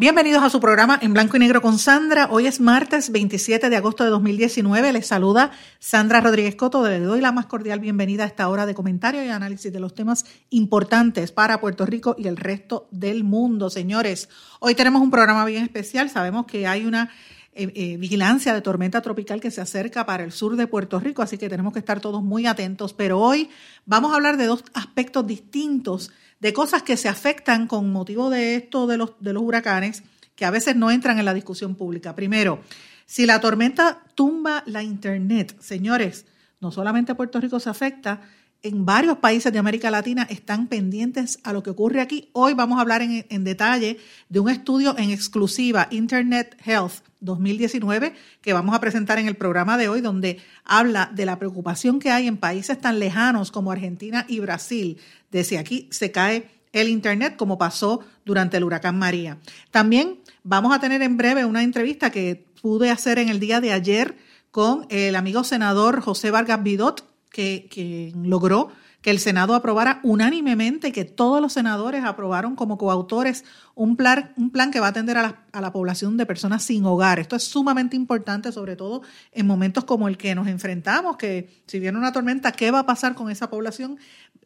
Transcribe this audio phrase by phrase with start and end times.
[0.00, 2.28] Bienvenidos a su programa en blanco y negro con Sandra.
[2.30, 4.94] Hoy es martes 27 de agosto de 2019.
[4.94, 6.82] Les saluda Sandra Rodríguez Coto.
[6.88, 9.94] Le doy la más cordial bienvenida a esta hora de comentario y análisis de los
[9.94, 13.68] temas importantes para Puerto Rico y el resto del mundo.
[13.68, 16.08] Señores, hoy tenemos un programa bien especial.
[16.08, 17.10] Sabemos que hay una
[17.52, 21.20] eh, eh, vigilancia de tormenta tropical que se acerca para el sur de Puerto Rico,
[21.20, 22.94] así que tenemos que estar todos muy atentos.
[22.94, 23.50] Pero hoy
[23.84, 28.56] vamos a hablar de dos aspectos distintos de cosas que se afectan con motivo de
[28.56, 30.02] esto de los, de los huracanes,
[30.34, 32.14] que a veces no entran en la discusión pública.
[32.14, 32.60] Primero,
[33.06, 36.26] si la tormenta tumba la Internet, señores,
[36.60, 38.22] no solamente Puerto Rico se afecta,
[38.62, 42.28] en varios países de América Latina están pendientes a lo que ocurre aquí.
[42.32, 48.14] Hoy vamos a hablar en, en, detalle de un estudio en exclusiva, Internet Health 2019,
[48.40, 52.10] que vamos a presentar en el programa de hoy, donde habla de la preocupación que
[52.10, 54.98] hay en países tan lejanos como Argentina y Brasil,
[55.30, 59.38] de si aquí se cae el Internet, como pasó durante el huracán María.
[59.70, 63.72] También vamos a tener en breve una entrevista que pude hacer en el día de
[63.72, 64.16] ayer
[64.50, 68.70] con el amigo senador José Vargas Vidot, que logró
[69.02, 74.50] que el Senado aprobara unánimemente, que todos los senadores aprobaron como coautores un plan, un
[74.50, 77.18] plan que va a atender a la, a la, población de personas sin hogar.
[77.18, 81.78] Esto es sumamente importante, sobre todo en momentos como el que nos enfrentamos, que si
[81.78, 83.98] viene una tormenta, ¿qué va a pasar con esa población?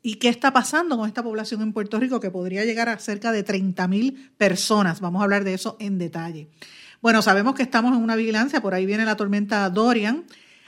[0.03, 3.33] ¿Y qué está pasando con esta población en Puerto Rico que podría llegar a cerca
[3.33, 5.01] de 30 mil personas?
[5.01, 6.49] Vamos a hablar de eso en detalle.
[7.01, 10.25] Bueno, sabemos que estamos en una vigilancia, por ahí viene la tormenta Dorian,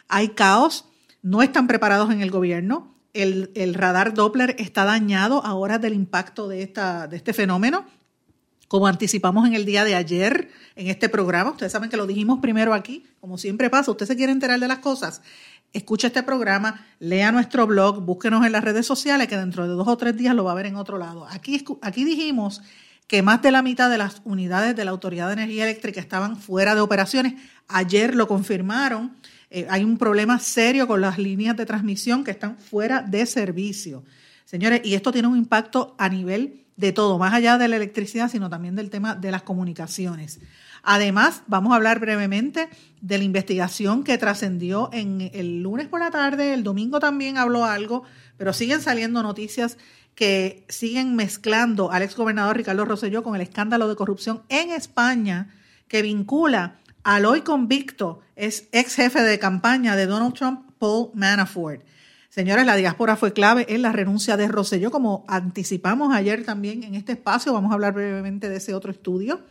[0.09, 0.87] hay caos,
[1.23, 6.63] no están preparados en el gobierno, el, radar Doppler está dañado ahora del impacto de,
[6.63, 7.87] esta, de este fenómeno.
[8.69, 12.41] Como anticipamos en el día de ayer en este programa, ustedes saben que lo dijimos
[12.41, 15.23] primero aquí, como siempre pasa, usted se quiere enterar de las cosas,
[15.73, 19.87] escuche este programa, lea nuestro blog, búsquenos en las redes sociales, que dentro de dos
[19.87, 21.27] o tres días lo va a ver en otro lado.
[21.31, 22.61] Aquí, aquí dijimos
[23.07, 26.37] que más de la mitad de las unidades de la Autoridad de Energía Eléctrica estaban
[26.37, 27.35] fuera de operaciones.
[27.69, 29.17] Ayer lo confirmaron
[29.57, 34.05] eh, hay un problema serio con las líneas de transmisión que están fuera de servicio.
[34.45, 38.31] Señores, y esto tiene un impacto a nivel de todo, más allá de la electricidad,
[38.31, 40.41] sino también del tema de las comunicaciones.
[40.83, 42.69] Además, vamos a hablar brevemente
[43.01, 47.65] de la investigación que trascendió en el lunes por la tarde, el domingo también habló
[47.65, 48.03] algo,
[48.37, 49.79] pero siguen saliendo noticias
[50.15, 55.49] que siguen mezclando al exgobernador Ricardo Rosselló con el escándalo de corrupción en España
[55.89, 61.81] que vincula al hoy convicto es ex jefe de campaña de Donald Trump, Paul Manafort.
[62.29, 66.97] Señores, la diáspora fue clave en la renuncia de Rosselló, como anticipamos ayer también en
[66.97, 67.53] este espacio.
[67.53, 69.43] Vamos a hablar brevemente de ese otro estudio.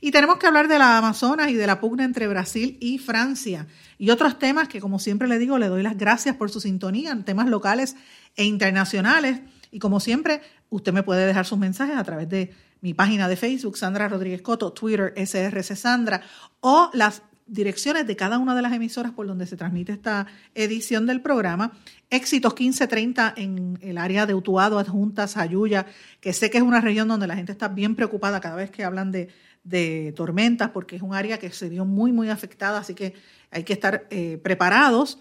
[0.00, 3.68] Y tenemos que hablar de la Amazonas y de la pugna entre Brasil y Francia.
[3.96, 7.12] Y otros temas que, como siempre le digo, le doy las gracias por su sintonía
[7.12, 7.94] en temas locales
[8.34, 9.38] e internacionales.
[9.70, 12.52] Y como siempre, usted me puede dejar sus mensajes a través de
[12.84, 16.20] mi página de Facebook, Sandra Rodríguez Coto, Twitter, SRC Sandra,
[16.60, 21.06] o las direcciones de cada una de las emisoras por donde se transmite esta edición
[21.06, 21.72] del programa.
[22.10, 25.86] Éxitos 1530 en el área de Utuado, Adjuntas, Ayuya,
[26.20, 28.84] que sé que es una región donde la gente está bien preocupada cada vez que
[28.84, 29.30] hablan de,
[29.62, 33.14] de tormentas, porque es un área que se vio muy, muy afectada, así que
[33.50, 35.18] hay que estar eh, preparados.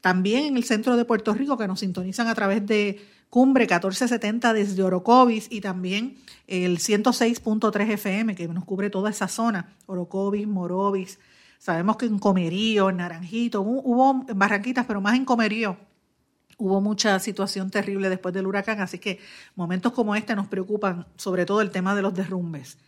[0.00, 4.52] También en el centro de Puerto Rico, que nos sintonizan a través de Cumbre 1470
[4.54, 6.16] desde Orocovis y también
[6.46, 11.18] el 106.3 FM que nos cubre toda esa zona, Orocovis, Morovis.
[11.58, 15.76] Sabemos que en Comerío, en Naranjito, hubo en Barranquitas, pero más en Comerío
[16.58, 19.20] hubo mucha situación terrible después del huracán, así que
[19.54, 22.78] momentos como este nos preocupan, sobre todo el tema de los derrumbes.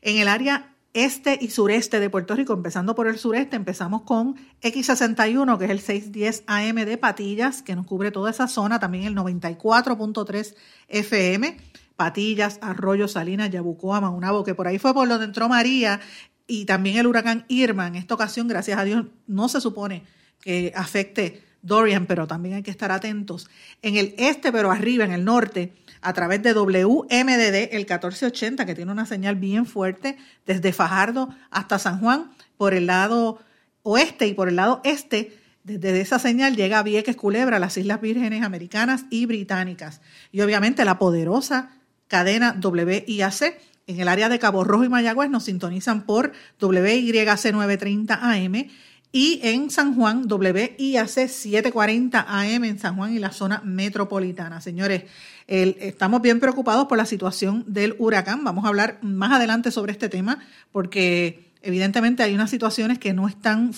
[0.00, 4.36] En el área este y sureste de Puerto Rico, empezando por el sureste, empezamos con
[4.62, 9.04] X61, que es el 610 AM de Patillas, que nos cubre toda esa zona, también
[9.04, 10.54] el 94.3
[10.88, 11.56] FM,
[11.96, 16.00] Patillas, Arroyo, Salinas, Yabucoa, Maunabo, que por ahí fue por donde entró María,
[16.46, 17.86] y también el huracán Irma.
[17.86, 20.04] En esta ocasión, gracias a Dios, no se supone
[20.40, 23.48] que afecte Dorian, pero también hay que estar atentos.
[23.82, 28.74] En el este, pero arriba, en el norte, a través de WMDD, el 1480, que
[28.74, 30.16] tiene una señal bien fuerte
[30.46, 33.40] desde Fajardo hasta San Juan, por el lado
[33.82, 38.00] oeste y por el lado este, Desde esa señal llega a Vieques, Culebra, las Islas
[38.00, 40.00] Vírgenes Americanas y Británicas.
[40.32, 41.72] Y obviamente la poderosa
[42.06, 48.14] cadena WIAC en el área de Cabo Rojo y Mayagüez nos sintonizan por WYC 930
[48.14, 48.66] AM
[49.10, 54.60] y en San Juan WIAC 740 AM en San Juan y la zona metropolitana.
[54.60, 55.04] Señores,
[55.46, 58.44] estamos bien preocupados por la situación del huracán.
[58.44, 60.40] Vamos a hablar más adelante sobre este tema
[60.72, 63.72] porque evidentemente hay unas situaciones que no están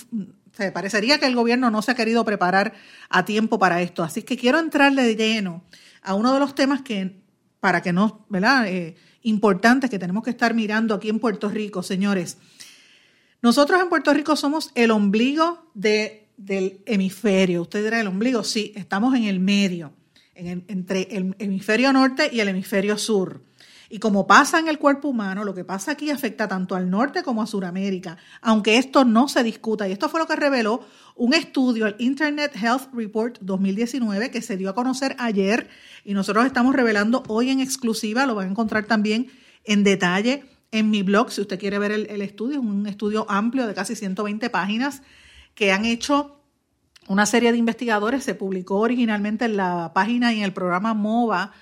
[0.52, 2.74] se parecería que el gobierno no se ha querido preparar
[3.08, 4.02] a tiempo para esto.
[4.02, 5.62] Así que quiero entrarle de lleno
[6.02, 7.22] a uno de los temas que,
[7.60, 8.66] para que no, ¿verdad?
[8.66, 12.38] Eh, importantes que tenemos que estar mirando aquí en Puerto Rico, señores.
[13.42, 17.62] Nosotros en Puerto Rico somos el ombligo de, del hemisferio.
[17.62, 19.92] Usted dirá el ombligo, sí, estamos en el medio,
[20.34, 23.42] entre el hemisferio norte y el hemisferio sur.
[23.92, 27.24] Y como pasa en el cuerpo humano, lo que pasa aquí afecta tanto al norte
[27.24, 29.88] como a Sudamérica, aunque esto no se discuta.
[29.88, 30.86] Y esto fue lo que reveló
[31.16, 35.68] un estudio, el Internet Health Report 2019, que se dio a conocer ayer
[36.04, 39.26] y nosotros estamos revelando hoy en exclusiva, lo van a encontrar también
[39.64, 43.66] en detalle en mi blog, si usted quiere ver el, estudio, es un estudio amplio
[43.66, 45.02] de casi 120 páginas
[45.54, 46.40] que han hecho
[47.08, 51.52] una serie de investigadores, se publicó originalmente en la página y en el programa MOVA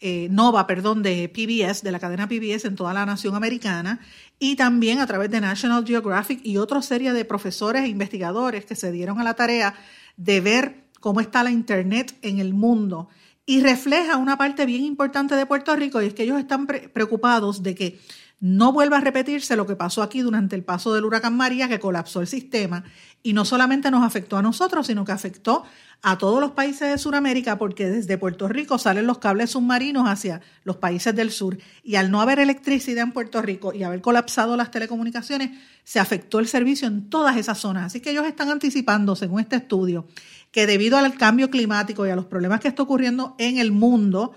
[0.00, 4.00] eh, Nova, perdón, de PBS, de la cadena PBS en toda la nación americana,
[4.38, 8.74] y también a través de National Geographic y otra serie de profesores e investigadores que
[8.74, 9.74] se dieron a la tarea
[10.16, 13.08] de ver cómo está la Internet en el mundo.
[13.46, 17.62] Y refleja una parte bien importante de Puerto Rico, y es que ellos están preocupados
[17.62, 18.00] de que
[18.40, 21.80] no vuelva a repetirse lo que pasó aquí durante el paso del huracán María, que
[21.80, 22.84] colapsó el sistema
[23.22, 25.64] y no solamente nos afectó a nosotros, sino que afectó
[26.02, 30.42] a todos los países de Sudamérica, porque desde Puerto Rico salen los cables submarinos hacia
[30.64, 31.56] los países del sur.
[31.82, 36.38] Y al no haber electricidad en Puerto Rico y haber colapsado las telecomunicaciones, se afectó
[36.38, 37.86] el servicio en todas esas zonas.
[37.86, 40.06] Así que ellos están anticipando, según este estudio,
[40.50, 44.32] que debido al cambio climático y a los problemas que está ocurriendo en el mundo,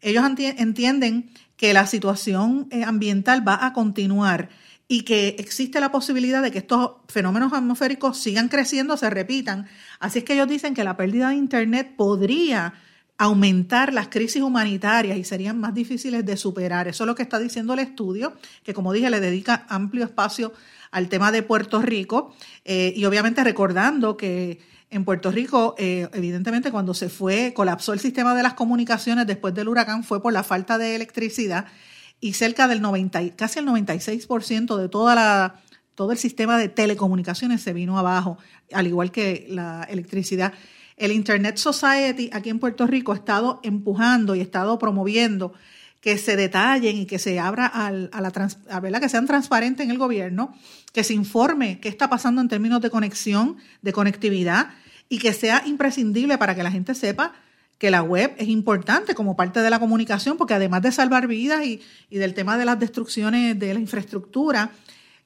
[0.00, 4.48] ellos entienden que la situación eh, ambiental va a continuar
[4.88, 9.66] y que existe la posibilidad de que estos fenómenos atmosféricos sigan creciendo, se repitan.
[9.98, 12.72] Así es que ellos dicen que la pérdida de Internet podría
[13.18, 16.88] aumentar las crisis humanitarias y serían más difíciles de superar.
[16.88, 18.32] Eso es lo que está diciendo el estudio,
[18.64, 20.54] que como dije le dedica amplio espacio
[20.92, 22.34] al tema de Puerto Rico
[22.64, 24.60] eh, y obviamente recordando que
[24.90, 29.54] en Puerto Rico, eh, evidentemente cuando se fue, colapsó el sistema de las comunicaciones después
[29.54, 31.66] del huracán fue por la falta de electricidad
[32.20, 35.60] y cerca del 90, casi el 96% de toda la,
[35.94, 38.36] todo el sistema de telecomunicaciones se vino abajo,
[38.72, 40.52] al igual que la electricidad.
[40.96, 45.54] El Internet Society aquí en Puerto Rico ha estado empujando y ha estado promoviendo
[46.00, 50.54] que se detallen y que se abra a la que sean transparentes en el gobierno,
[50.92, 54.70] que se informe qué está pasando en términos de conexión, de conectividad
[55.10, 57.34] y que sea imprescindible para que la gente sepa
[57.76, 61.64] que la web es importante como parte de la comunicación, porque además de salvar vidas
[61.66, 61.80] y,
[62.10, 64.70] del tema de las destrucciones de la infraestructura,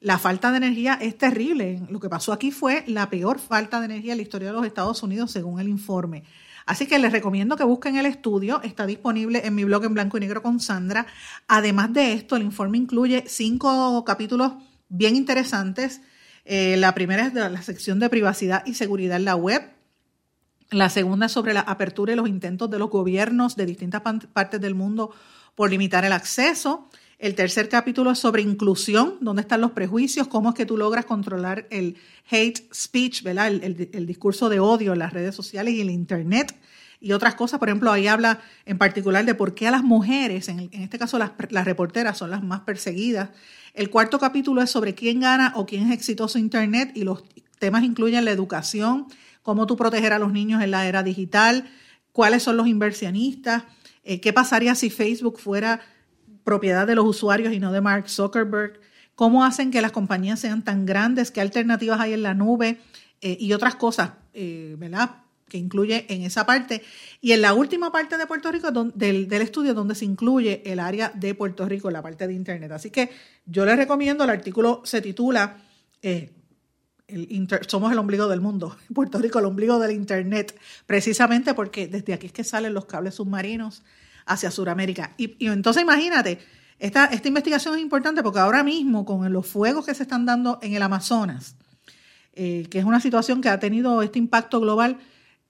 [0.01, 1.81] la falta de energía es terrible.
[1.89, 4.65] Lo que pasó aquí fue la peor falta de energía en la historia de los
[4.65, 6.23] Estados Unidos, según el informe.
[6.65, 10.17] Así que les recomiendo que busquen el estudio, está disponible en mi blog en blanco
[10.17, 11.05] y negro con Sandra.
[11.47, 14.53] Además de esto, el informe incluye cinco capítulos
[14.87, 16.01] bien interesantes.
[16.45, 19.74] Eh, la primera es la sección de privacidad y seguridad en la web.
[20.71, 24.59] La segunda es sobre la apertura y los intentos de los gobiernos de distintas partes
[24.59, 25.11] del mundo
[25.53, 26.89] por limitar el acceso.
[27.17, 31.05] El tercer capítulo es sobre inclusión, dónde están los prejuicios, cómo es que tú logras
[31.05, 31.95] controlar el
[32.29, 33.47] hate speech, ¿verdad?
[33.47, 36.55] El, discurso de odio en las redes sociales y en Internet
[36.99, 37.59] y otras cosas.
[37.59, 40.99] Por ejemplo, ahí habla en particular de por qué a las mujeres, en, en este
[40.99, 43.29] caso las, las, reporteras, son las más perseguidas.
[43.73, 47.23] El cuarto capítulo es sobre quién gana o quién es exitoso Internet y los
[47.59, 49.07] temas incluyen la educación,
[49.45, 51.69] cómo tú proteger a los niños en la era digital,
[52.11, 53.63] cuáles son los inversionistas,
[54.03, 55.81] eh, qué pasaría si Facebook fuera
[56.43, 58.79] propiedad de los usuarios y no de Mark Zuckerberg,
[59.13, 62.79] cómo hacen que las compañías sean tan grandes, qué alternativas hay en la nube
[63.21, 65.17] eh, y otras cosas, eh, ¿verdad?
[65.47, 66.81] Que incluye en esa parte.
[67.21, 70.79] Y en la última parte de Puerto Rico, del, del, estudio, donde se incluye el
[70.79, 72.71] área de Puerto Rico, la parte de Internet.
[72.71, 73.11] Así que
[73.45, 75.57] yo les recomiendo, el artículo se titula
[77.67, 82.27] somos el ombligo del mundo, Puerto Rico el ombligo del Internet, precisamente porque desde aquí
[82.27, 83.83] es que salen los cables submarinos
[84.25, 85.13] hacia Sudamérica.
[85.17, 86.39] Y, entonces imagínate,
[86.79, 90.73] esta, investigación es importante porque ahora mismo con los fuegos que se están dando en
[90.73, 91.55] el Amazonas,
[92.33, 94.97] eh, que es una situación que ha tenido este impacto global,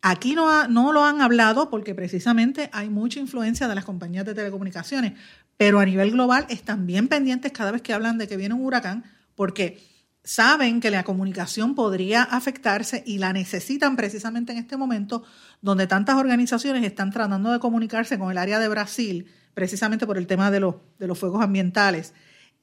[0.01, 4.35] aquí no, no lo han hablado porque precisamente hay mucha influencia de las compañías de
[4.35, 5.13] telecomunicaciones,
[5.57, 8.61] pero a nivel global están bien pendientes cada vez que hablan de que viene un
[8.61, 9.94] huracán, porque
[10.25, 15.23] saben que la comunicación podría afectarse y la necesitan precisamente en este momento
[15.61, 20.25] donde tantas organizaciones están tratando de comunicarse con el área de Brasil, precisamente por el
[20.25, 22.13] tema de los, de los fuegos ambientales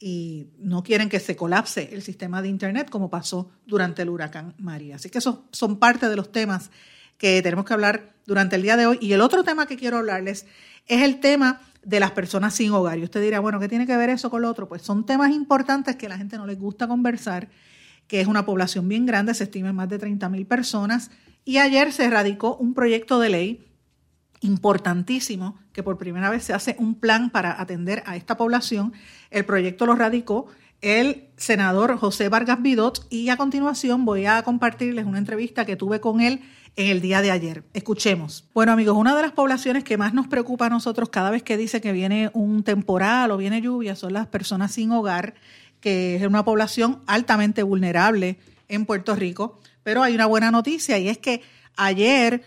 [0.00, 4.54] y no quieren que se colapse el sistema de Internet como pasó durante el huracán
[4.58, 4.96] María.
[4.96, 6.72] Así que esos son parte de los temas
[7.16, 8.98] que tenemos que hablar durante el día de hoy.
[9.00, 10.46] Y el otro tema que quiero hablarles
[10.88, 12.98] es el tema de las personas sin hogar.
[12.98, 14.68] Y usted dirá, bueno, ¿qué tiene que ver eso con lo otro?
[14.68, 17.48] Pues son temas importantes que a la gente no les gusta conversar,
[18.06, 21.10] que es una población bien grande, se estima en más de 30 mil personas.
[21.44, 23.66] Y ayer se radicó un proyecto de ley
[24.40, 28.92] importantísimo que por primera vez se hace un plan para atender a esta población.
[29.30, 30.46] El proyecto lo radicó
[30.82, 36.00] el senador José Vargas Vidot y a continuación voy a compartirles una entrevista que tuve
[36.00, 36.40] con él
[36.76, 37.64] en el día de ayer.
[37.74, 38.44] Escuchemos.
[38.54, 41.56] Bueno amigos, una de las poblaciones que más nos preocupa a nosotros cada vez que
[41.56, 45.34] dice que viene un temporal o viene lluvia son las personas sin hogar,
[45.80, 48.38] que es una población altamente vulnerable
[48.68, 49.60] en Puerto Rico.
[49.82, 51.42] Pero hay una buena noticia y es que
[51.76, 52.42] ayer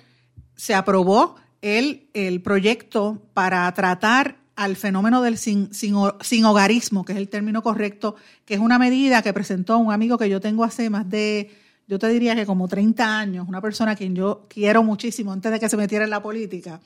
[0.56, 7.18] se aprobó el, el proyecto para tratar al fenómeno del sin, sin, hogarismo, que es
[7.18, 8.16] el término correcto,
[8.46, 11.52] que es una medida que presentó un amigo que yo tengo hace más de,
[11.88, 15.52] yo te diría que como 30 años, una persona a quien yo quiero muchísimo antes
[15.52, 16.80] de que se metiera en la política,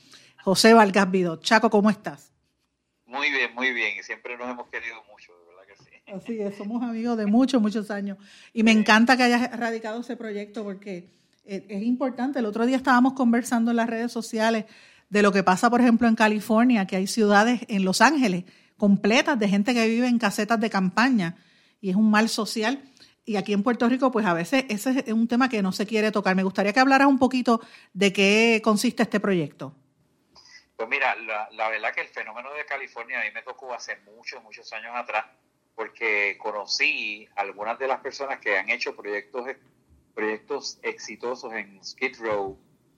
[0.43, 1.37] José Vargas Vidó.
[1.37, 2.31] Chaco, ¿cómo estás?
[3.05, 6.13] Muy bien, muy bien, y siempre nos hemos querido mucho, de verdad que sí.
[6.13, 8.17] Así es, somos amigos de muchos, muchos años.
[8.53, 11.09] Y me encanta que hayas radicado ese proyecto porque
[11.45, 12.39] eh, es importante.
[12.39, 14.65] El otro día estábamos conversando en las redes sociales
[15.09, 18.43] de lo que pasa, por ejemplo, en California, que hay ciudades en Los Ángeles
[18.77, 21.35] completas de gente que vive en casetas de campaña
[21.81, 22.79] y es un mal social.
[23.29, 25.85] Y aquí en Puerto Rico, pues a veces ese es un tema que no se
[25.85, 26.35] quiere tocar.
[26.35, 27.61] Me gustaría que hablaras un poquito
[27.93, 29.71] de qué consiste este proyecto.
[30.75, 33.97] Pues mira, la, la verdad que el fenómeno de California a mí me tocó hace
[33.97, 35.27] muchos, muchos años atrás,
[35.75, 39.45] porque conocí algunas de las personas que han hecho proyectos,
[40.15, 42.57] proyectos exitosos en Skid Row,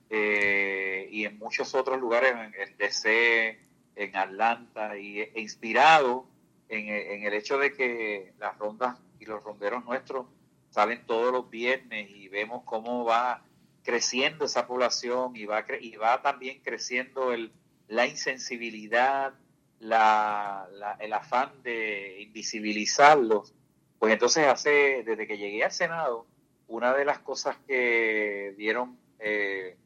[0.09, 3.59] eh, y en muchos otros lugares, en, DC,
[3.97, 6.25] en Atlanta, y e, inspirado
[6.69, 6.88] en,
[7.25, 10.25] el hecho de que las rondas y los ronderos nuestros
[10.72, 13.44] salen todos los viernes y vemos cómo va
[13.84, 17.54] creciendo esa población y va, y va también creciendo el,
[17.88, 19.34] la insensibilidad,
[19.80, 20.68] la,
[21.00, 23.54] el afán de invisibilizarlos.
[24.00, 26.25] Pues entonces hace, desde que llegué al Senado,
[26.68, 29.78] una de las cosas que dieron eh,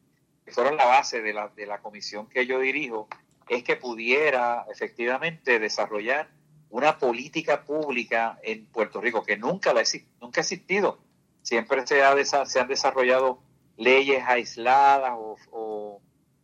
[0.46, 3.10] que fueron la base de la, de la comisión que yo dirijo,
[3.50, 6.30] es que pudiera efectivamente desarrollar
[6.76, 9.82] una política pública en Puerto Rico que nunca, la,
[10.20, 11.00] nunca ha existido.
[11.42, 13.40] Siempre se, ha se han desarrollado
[13.78, 16.02] leyes aisladas o,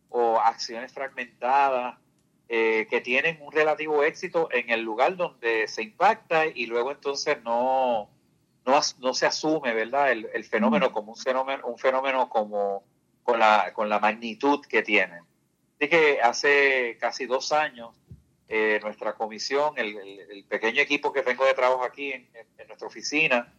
[0.08, 1.98] o, acciones fragmentadas
[2.48, 7.36] eh, que tienen un relativo éxito en el lugar donde se impacta y luego entonces
[7.44, 8.08] no,
[8.64, 10.12] no, no se asume ¿verdad?
[10.12, 12.84] El, el fenómeno como un fenómeno, un fenómeno como
[13.22, 15.24] con la, con la magnitud que tienen.
[15.78, 17.90] Así que hace casi dos años
[18.54, 22.28] eh, nuestra comisión, el, pequeño equipo que tengo de trabajo aquí en,
[22.66, 23.50] nuestra oficina,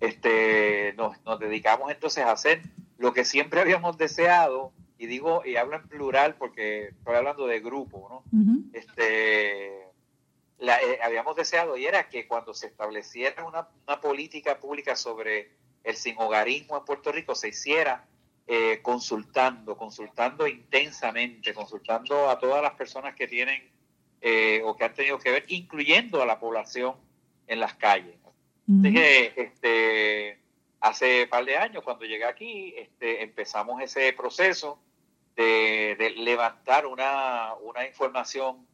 [0.00, 2.60] este, nos, nos, dedicamos entonces a hacer
[2.98, 7.60] lo que siempre habíamos deseado, y digo, y hablo en plural porque estoy hablando de
[7.60, 8.70] grupo, ¿no?
[8.72, 9.86] este,
[10.58, 15.52] la, eh, habíamos deseado y era que cuando se estableciera una, una política pública sobre
[15.84, 18.04] el sin hogarismo en Puerto Rico se hiciera
[18.48, 23.70] eh, consultando, consultando intensamente, consultando a todas las personas que tienen
[24.20, 26.94] eh, o que han tenido que ver, incluyendo a la población
[27.46, 28.16] en las calles.
[29.36, 30.38] este,
[30.80, 34.78] hace un par de años, cuando llegué aquí, este, empezamos ese proceso
[35.34, 38.66] de, levantar una, una información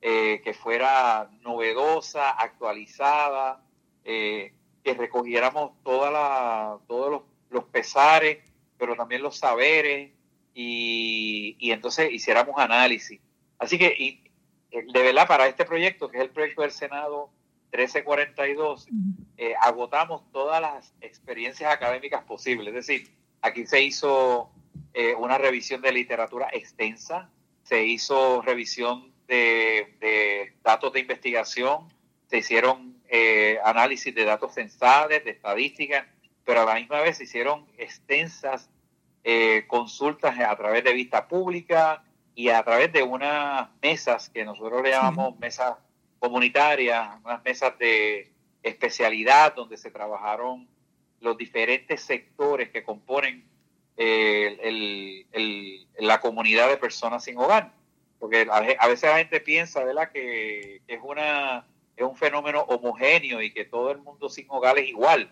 [0.00, 3.62] eh, que fuera novedosa, actualizada,
[4.02, 4.52] que
[4.98, 8.38] recogiéramos toda la, todos los, los pesares
[8.78, 10.12] pero también los saberes
[10.54, 13.20] y, entonces hiciéramos análisis.
[13.58, 14.23] Así que, y, eh,
[14.82, 17.30] de verdad, para este proyecto, que es el proyecto del Senado
[17.72, 18.88] 1342,
[19.36, 22.68] eh, agotamos todas las experiencias académicas posibles.
[22.68, 23.10] Es decir,
[23.42, 24.50] aquí se hizo
[24.92, 27.30] eh, una revisión de literatura extensa,
[27.62, 31.88] se hizo revisión de, datos de investigación,
[32.28, 32.94] se hicieron
[33.62, 36.04] análisis de datos censales, de estadísticas,
[36.44, 38.68] pero a la misma vez se hicieron extensas
[39.26, 44.82] eh, consultas a través de vista pública y a través de unas mesas que nosotros
[44.82, 45.76] le llamamos mesas
[46.18, 50.68] comunitarias, unas mesas de especialidad donde se trabajaron
[51.20, 53.44] los diferentes sectores que componen
[53.96, 55.26] eh,
[55.98, 57.72] la comunidad de personas sin hogar.
[58.18, 60.10] Porque a, veces la gente piensa ¿verdad?
[60.10, 64.88] que es, una, es un fenómeno homogéneo y que todo el mundo sin hogar es
[64.88, 65.30] igual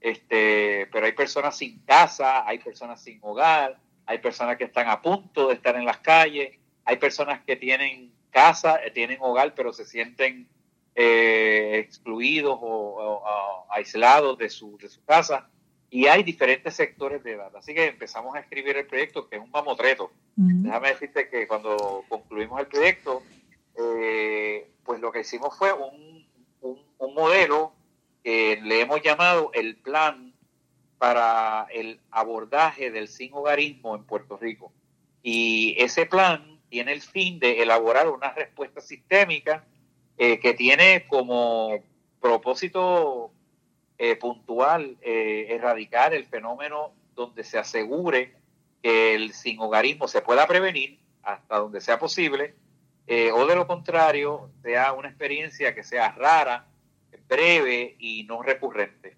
[0.00, 3.76] este, pero hay personas sin casa, hay personas sin hogar,
[4.06, 8.12] hay personas que están a punto de estar en las calles, hay personas que tienen
[8.30, 10.48] casa, eh, tienen hogar, pero se sienten
[10.94, 13.22] eh, excluidos o,
[13.70, 15.50] aislados de su, de su casa.
[15.90, 17.54] Y hay diferentes sectores de edad.
[17.56, 20.10] Así que empezamos a escribir el proyecto, que es un mamotreto.
[20.34, 23.22] Déjame decirte que cuando concluimos el proyecto,
[23.78, 26.26] eh, pues lo que hicimos fue un,
[26.60, 27.72] un modelo
[28.22, 30.25] que le hemos llamado el plan
[30.98, 34.72] para el abordaje del sin hogarismo en Puerto Rico.
[35.22, 39.64] Y ese plan tiene el fin de elaborar una respuesta sistémica
[40.18, 41.78] eh, que tiene como
[42.20, 43.30] propósito
[43.98, 48.34] eh, puntual eh, erradicar el fenómeno donde se asegure
[48.82, 52.54] que el sin hogarismo se pueda prevenir hasta donde sea posible,
[53.08, 56.66] o de lo contrario, sea una experiencia que sea rara,
[57.28, 59.16] breve y no recurrente.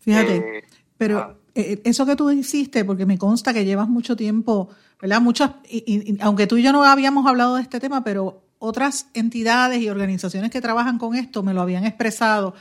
[0.00, 0.64] Fíjate,
[0.98, 1.34] pero ah.
[1.54, 4.68] eso que tú hiciste, porque me consta que llevas mucho tiempo,
[5.00, 5.20] ¿verdad?
[5.22, 5.52] Muchas,
[6.20, 10.50] aunque tú y yo no habíamos hablado de este tema, pero otras entidades y organizaciones
[10.50, 12.54] que trabajan con esto me lo habían expresado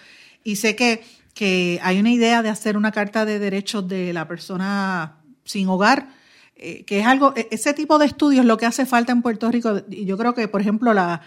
[0.44, 1.04] y sé que,
[1.34, 6.10] que hay una idea de hacer una carta de derechos de la persona sin hogar,
[6.56, 9.52] eh, que es algo, e, ese tipo de estudios lo que hace falta en Puerto
[9.52, 11.22] Rico, y yo creo que, por ejemplo, la,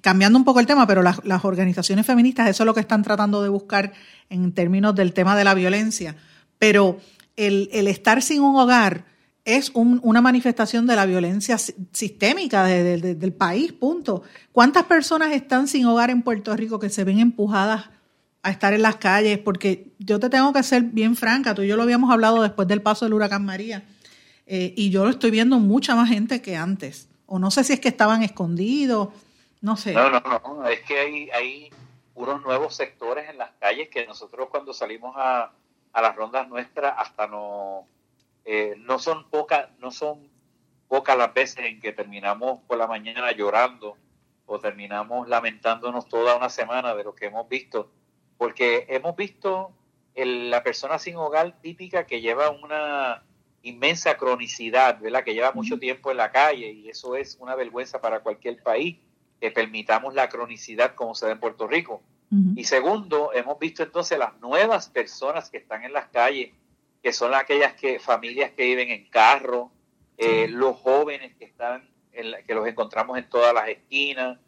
[0.00, 3.02] cambiando un poco el tema, pero las, las organizaciones feministas, eso es lo que están
[3.02, 3.92] tratando de buscar
[4.28, 6.16] en términos del tema de la violencia,
[6.60, 7.00] pero
[7.34, 9.04] el, el estar sin un hogar,
[9.44, 14.22] es una manifestación de la violencia sistémica del país, punto.
[14.52, 17.88] ¿Cuántas personas están sin hogar en Puerto Rico que se ven empujadas
[18.42, 19.38] a estar en las calles?
[19.38, 22.68] Porque yo te tengo que ser bien franca, tú y yo lo habíamos hablado después
[22.68, 23.82] del paso del huracán María,
[24.46, 27.08] eh, y yo lo estoy viendo mucha más gente que antes.
[27.26, 29.08] O no sé si es que estaban escondidos,
[29.62, 29.94] no sé.
[29.94, 31.70] No, no, no, es que hay, hay
[32.14, 35.52] unos nuevos sectores en las calles que nosotros cuando salimos a,
[35.92, 37.86] a las rondas nuestras hasta no
[38.44, 40.28] eh, no son pocas, no son
[40.88, 43.96] pocas las veces en que terminamos por la mañana llorando
[44.46, 47.90] o terminamos lamentándonos toda una semana de lo que hemos visto,
[48.38, 49.72] porque hemos visto
[50.16, 53.22] la persona sin hogar típica que lleva una
[53.62, 55.22] inmensa cronicidad, ¿verdad?
[55.22, 58.96] que lleva mucho tiempo en la calle y eso es una vergüenza para cualquier país
[59.40, 62.02] que permitamos la cronicidad como se da en Puerto Rico.
[62.54, 66.52] Y segundo, hemos visto entonces las nuevas personas que están en las calles
[67.02, 69.70] que son aquellas que, familias que viven en carro,
[70.18, 74.38] eh, los jóvenes que están, en que los encontramos en todas las esquinas,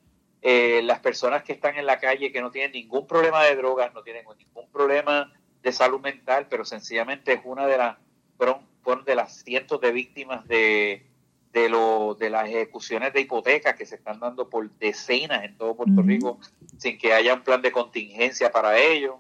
[0.42, 3.94] eh, las personas que están en la calle que no tienen ningún problema de drogas,
[3.94, 7.96] no tienen ningún problema de salud mental, pero sencillamente es una de las,
[8.36, 8.66] fueron,
[9.06, 11.06] de las cientos de víctimas de,
[11.52, 15.76] de, lo, de las ejecuciones de hipotecas que se están dando por decenas en todo
[15.76, 16.38] Puerto Rico
[16.78, 19.18] sin que haya un plan de contingencia para ello.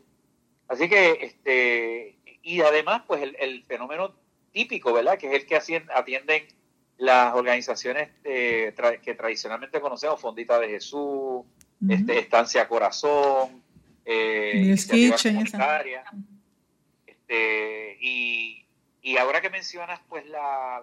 [0.68, 4.14] Así que este, y además, pues el, fenómeno
[4.52, 5.18] típico, ¿verdad?
[5.18, 5.56] Que es el que
[5.94, 6.44] atienden
[6.98, 11.42] las organizaciones eh, que tradicionalmente conocemos, Fondita de Jesús,
[11.88, 13.62] este, Estancia Corazón,
[14.04, 14.72] eh,
[17.06, 18.64] este, y,
[19.02, 20.82] y, ahora que mencionas, pues la,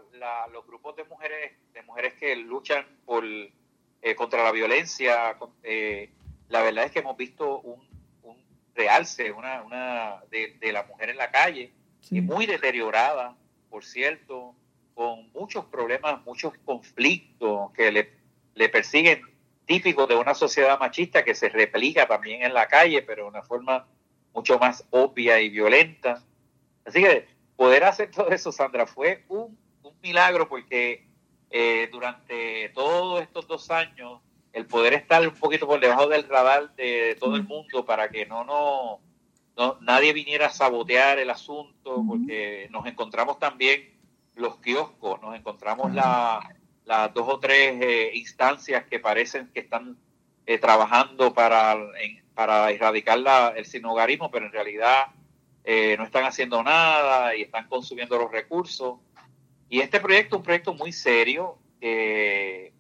[0.52, 6.12] los grupos de mujeres, de mujeres que luchan por eh, contra la violencia, eh,
[6.50, 7.90] la verdad es que hemos visto un
[8.80, 11.72] realce una, una de, la mujer en la calle,
[12.10, 13.36] y muy deteriorada,
[13.70, 14.56] por cierto,
[14.96, 18.14] con muchos problemas, muchos conflictos que le,
[18.56, 19.22] le persiguen,
[19.66, 23.44] típicos de una sociedad machista que se replica también en la calle, pero de una
[23.44, 23.86] forma
[24.34, 26.24] mucho más obvia y violenta.
[26.86, 27.28] Así que
[27.60, 31.06] poder hacer todo eso, Sandra, fue un, un milagro porque
[31.50, 34.22] eh, durante todos estos dos años
[34.54, 38.26] el poder estar un poquito por debajo del radar de todo el mundo para que
[38.26, 38.46] no,
[39.58, 43.90] no, nadie viniera a sabotear el asunto, porque nos encontramos también
[44.36, 49.98] los kioscos, nos encontramos las dos o tres eh, instancias que parecen que están
[50.46, 51.76] eh, trabajando para,
[52.34, 55.08] para erradicar la, el sinogarismo, pero en realidad
[55.64, 59.00] eh, no están haciendo nada y están consumiendo los recursos.
[59.70, 61.58] Y este proyecto es un proyecto muy serio.
[61.82, 62.74] Eh,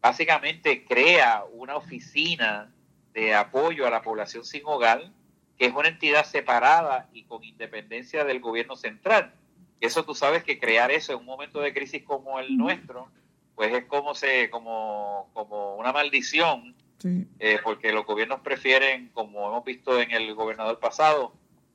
[0.00, 2.72] básicamente crea una oficina
[3.12, 5.10] de apoyo a la población sin hogar,
[5.58, 9.34] que es una entidad separada y con independencia del gobierno central.
[9.80, 13.08] eso tú sabes que crear eso en un momento de crisis como el nuestro,
[13.54, 16.76] pues es como se, como, como una maldición,
[17.38, 21.32] eh, porque los gobiernos prefieren, como hemos visto en el gobernador pasado,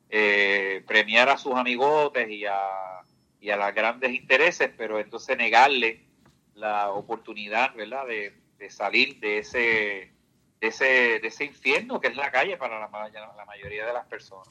[0.10, 2.58] eh, premiar a sus amigotes y a,
[3.40, 6.06] y a los grandes intereses, pero entonces negarle
[6.56, 8.34] la oportunidad, ¿verdad?, de,
[8.70, 9.60] salir de ese,
[10.62, 12.88] de ese, de ese infierno que es la calle para la,
[13.46, 14.48] mayoría de las personas.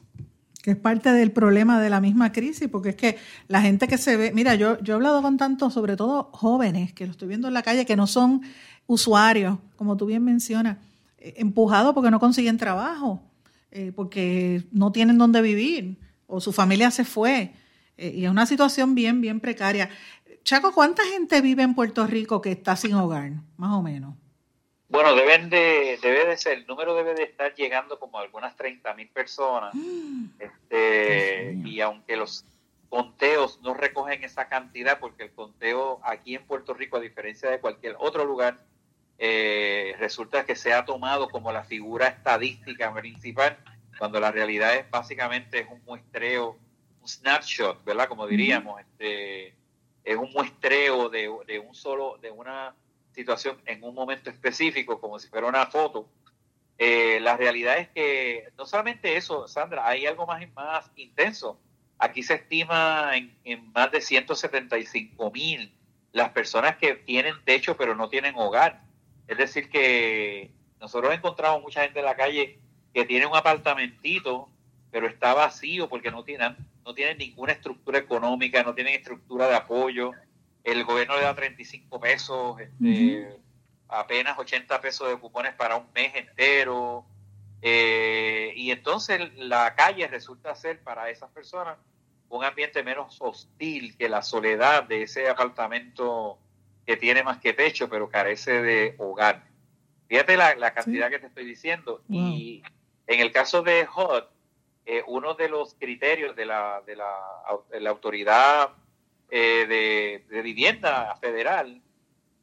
[0.61, 3.97] Que es parte del problema de la misma crisis, porque es que la gente que
[3.97, 7.27] se ve, mira, yo, yo he hablado con tantos, sobre todo jóvenes, que lo estoy
[7.27, 8.43] viendo en la calle, que no son
[8.85, 10.77] usuarios, como tú bien mencionas,
[11.17, 13.23] eh, empujados porque no consiguen trabajo,
[13.75, 17.53] eh, porque no tienen dónde vivir, o su familia se fue,
[17.97, 19.89] eh, y es una situación bien, bien precaria.
[20.43, 24.13] Chaco, ¿cuánta gente vive en Puerto Rico que está sin hogar, más o menos?
[24.89, 28.55] Bueno, deben de, debe de ser, el número debe de estar llegando como a algunas
[28.55, 29.73] 30 mil personas.
[30.39, 32.45] este, y aunque los
[32.89, 37.59] conteos no recogen esa cantidad, porque el conteo aquí en Puerto Rico, a diferencia de
[37.59, 38.59] cualquier otro lugar,
[39.17, 43.57] eh, resulta que se ha tomado como la figura estadística principal,
[43.97, 46.57] cuando la realidad es básicamente es un muestreo,
[47.01, 48.07] un snapshot, ¿verdad?
[48.07, 49.55] Como diríamos, este,
[50.03, 52.75] es un muestreo de, de un solo, de una
[53.13, 56.09] situación en un momento específico, como si fuera una foto.
[56.77, 61.59] Eh, la realidad es que no solamente eso, Sandra, hay algo más, más intenso.
[61.99, 65.73] Aquí se estima en, en más de 175 mil
[66.11, 68.81] las personas que tienen techo pero no tienen hogar.
[69.27, 72.59] Es decir, que nosotros encontramos mucha gente en la calle
[72.93, 74.49] que tiene un apartamentito,
[74.91, 76.55] pero está vacío porque no tienen,
[76.85, 80.11] no tienen ninguna estructura económica, no tienen estructura de apoyo,
[80.63, 83.27] el gobierno le da 35 pesos, este,
[83.87, 87.05] apenas 80 pesos de cupones para un mes entero.
[87.61, 91.77] Eh, y entonces la calle resulta ser para esas personas
[92.29, 96.39] un ambiente menos hostil que la soledad de ese apartamento
[96.85, 99.43] que tiene más que techo, pero carece de hogar.
[100.07, 102.01] Fíjate la, cantidad que te estoy diciendo.
[102.09, 102.61] Y
[103.07, 104.23] en el caso de HUD,
[104.85, 107.15] eh, uno de los criterios de la, de la,
[107.71, 108.71] de la autoridad
[109.31, 111.81] eh, de, vivienda federal,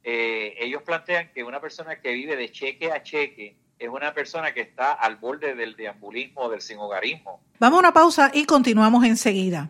[0.03, 4.53] eh, ellos plantean que una persona que vive de cheque a cheque es una persona
[4.53, 7.41] que está al borde del deambulismo o del sinhogarismo.
[7.59, 9.69] Vamos a una pausa y continuamos enseguida.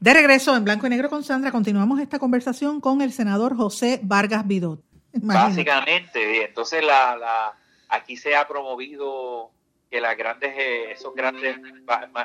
[0.00, 4.00] De regreso en blanco y negro con Sandra, continuamos esta conversación con el senador José
[4.02, 4.82] Vargas Vidot.
[5.12, 7.54] Básicamente, entonces la,
[7.88, 9.50] aquí se ha promovido
[9.90, 11.58] que las grandes, eh, esos grandes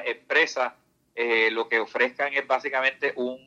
[0.06, 0.74] empresas
[1.16, 3.40] eh, lo que ofrezcan es básicamente un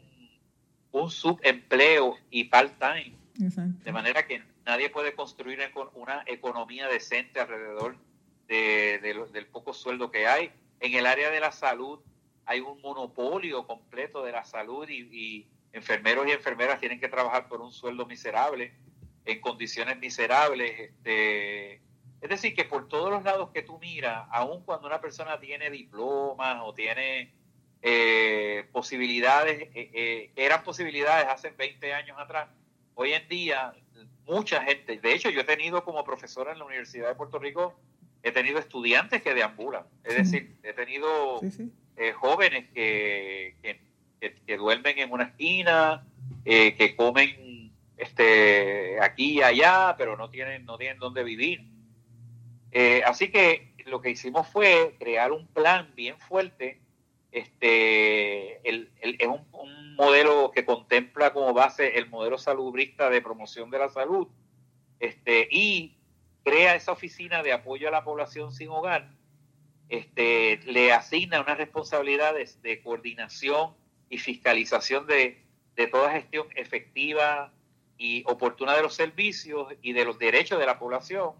[0.92, 3.14] un subempleo y part-time.
[3.34, 5.60] De manera que nadie puede construir
[5.94, 7.96] una economía decente alrededor
[8.48, 8.98] de,
[9.32, 10.50] del poco sueldo que hay.
[10.80, 12.00] En el área de la salud
[12.48, 17.60] hay un monopolio completo de la salud y, enfermeros y enfermeras tienen que trabajar por
[17.60, 18.72] un sueldo miserable,
[19.26, 20.80] en condiciones miserables.
[20.80, 25.38] Este, es decir, que por todos los lados que tú miras, aun cuando una persona
[25.38, 27.34] tiene diplomas o tiene
[27.82, 32.48] eh, posibilidades, eh, eh, eran posibilidades hace 20 años atrás.
[32.94, 33.74] Hoy en día,
[34.24, 37.78] mucha gente, de hecho yo he tenido como profesora en la Universidad de Puerto Rico,
[38.22, 41.40] he tenido estudiantes que deambulan, es decir, he tenido
[41.98, 43.56] eh, jóvenes que,
[44.20, 46.06] que, duermen en una esquina,
[46.44, 51.60] que comen este, aquí y allá, pero no tienen, no tienen dónde vivir.
[53.04, 56.80] así que lo que hicimos fue crear un plan bien fuerte
[57.32, 59.46] este, el, es un,
[59.96, 64.28] modelo que contempla como base el modelo salubrista de promoción de la salud
[65.00, 65.96] este, y
[66.44, 69.10] crea esa oficina de apoyo a la población sin hogar,
[69.88, 73.74] este, le asigna unas responsabilidades de coordinación
[74.10, 75.44] y fiscalización de,
[75.76, 77.52] de toda gestión efectiva
[77.96, 81.32] y oportuna de los servicios y de los derechos de la población.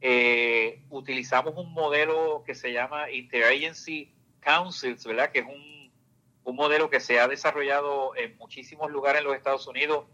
[0.00, 5.30] Eh, utilizamos un modelo que se llama Interagency Councils, ¿verdad?
[5.30, 5.70] Que es un,
[6.52, 10.06] modelo que se ha desarrollado en muchísimos lugares en los Estados Unidos.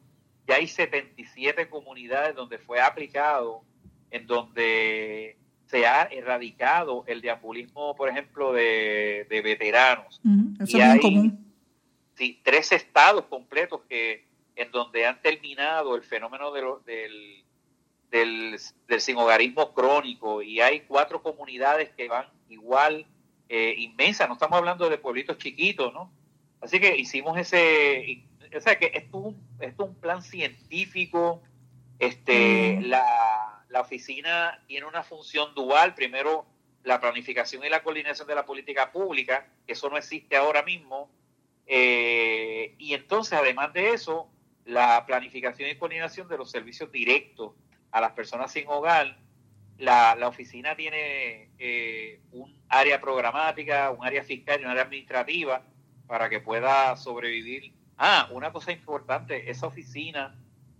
[0.46, 3.64] Ya hay 77 comunidades donde fue aplicado,
[4.10, 10.20] en donde se ha erradicado el deambulismo, por ejemplo, de, veteranos.
[10.60, 11.52] eso y es hay, común.
[12.14, 14.24] Sí, tres estados completos que
[14.54, 17.44] en donde han terminado el fenómeno de del,
[18.10, 23.06] del, del sinhogarismo crónico y hay cuatro comunidades que van igual
[23.48, 26.10] eh, inmensa, no estamos hablando de pueblitos chiquitos, ¿no?
[26.60, 28.24] Así que hicimos ese,
[28.56, 31.42] o sea que esto es un, plan científico,
[31.98, 32.84] este, mm.
[32.86, 36.46] la, la, oficina tiene una función dual, primero
[36.84, 41.10] la planificación y la coordinación de la política pública, que eso no existe ahora mismo,
[41.66, 44.30] eh, y entonces, además de eso,
[44.64, 47.52] la planificación y coordinación de los servicios directos
[47.90, 49.18] a las personas sin hogar.
[49.78, 55.62] La, la oficina tiene eh, un área programática, un área fiscal y un área administrativa
[56.06, 57.72] para que pueda sobrevivir.
[57.98, 60.34] Ah, una cosa importante, esa oficina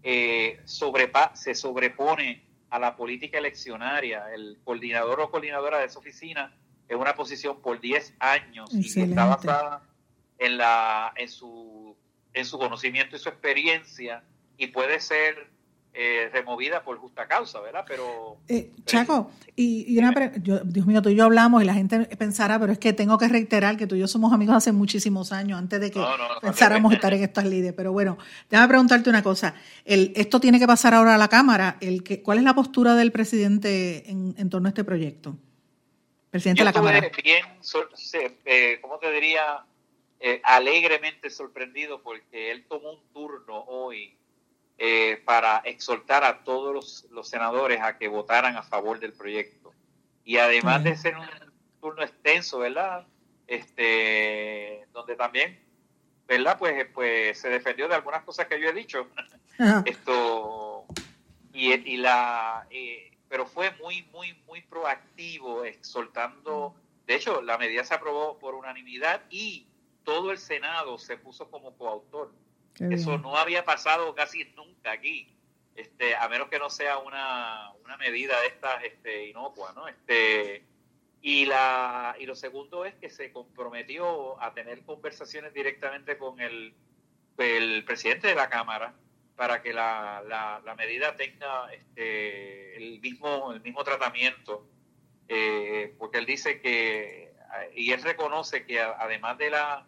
[0.09, 2.41] eh, se sobrepone
[2.71, 4.33] a la política eleccionaria.
[4.33, 9.25] El coordinador o coordinadora de esa oficina es una posición por 10 años y está
[9.25, 9.83] basada
[10.39, 11.97] en, la, en, su,
[12.33, 14.23] en su conocimiento y su experiencia
[14.57, 15.51] y puede ser
[15.99, 17.83] eh, removida por justa causa, ¿verdad?
[17.89, 18.37] Pero...
[18.49, 20.13] Eh, Chaco, y, una
[20.65, 23.29] Dios mío, tú y yo hablamos y la gente pensará, pero es que tengo que
[23.29, 26.05] reiterar que tú y yo somos amigos hace muchísimos años, antes de que
[26.43, 27.73] pensáramos estar en estas líderes.
[27.73, 28.19] Pero bueno,
[28.51, 29.55] déjame preguntarte una cosa.
[29.87, 31.79] El, esto tiene que pasar ahora a la Cámara.
[31.81, 35.35] El que, ¿Cuál es la postura del presidente en, torno a este proyecto?
[36.31, 37.01] Presidente de la Cámara.
[37.25, 37.43] bien,
[38.45, 39.65] eh, ¿cómo te diría?
[40.21, 44.15] Eh, alegremente sorprendido porque él tomó un turno hoy
[44.79, 49.73] eh, para exhortar a todos los, senadores a que votaran a favor del proyecto.
[50.25, 51.27] Y además de ser un
[51.81, 53.07] turno extenso, ¿verdad?
[53.47, 55.59] Este, donde también,
[56.27, 56.59] ¿verdad?
[56.59, 59.09] Pues, pues se defendió de algunas cosas que yo he dicho.
[59.87, 60.85] Esto,
[61.53, 66.75] y, y la, eh, pero fue muy, muy, muy proactivo, exhortando.
[67.07, 69.67] De hecho, la medida se aprobó por unanimidad y
[70.05, 72.33] todo el Senado se puso como coautor.
[72.79, 75.29] Eso no había pasado casi nunca aquí,
[75.75, 79.89] este, a menos que no sea una, una medida de estas este, inocua, ¿no?
[79.89, 80.63] Este,
[81.23, 86.75] y, la, y lo segundo es que se comprometió a tener conversaciones directamente con el,
[87.39, 88.95] el presidente de la Cámara
[89.37, 94.67] para que la, la, medida tenga este, el, mismo, el mismo tratamiento,
[95.29, 97.33] eh, porque él dice que,
[97.75, 99.87] y él reconoce que además de la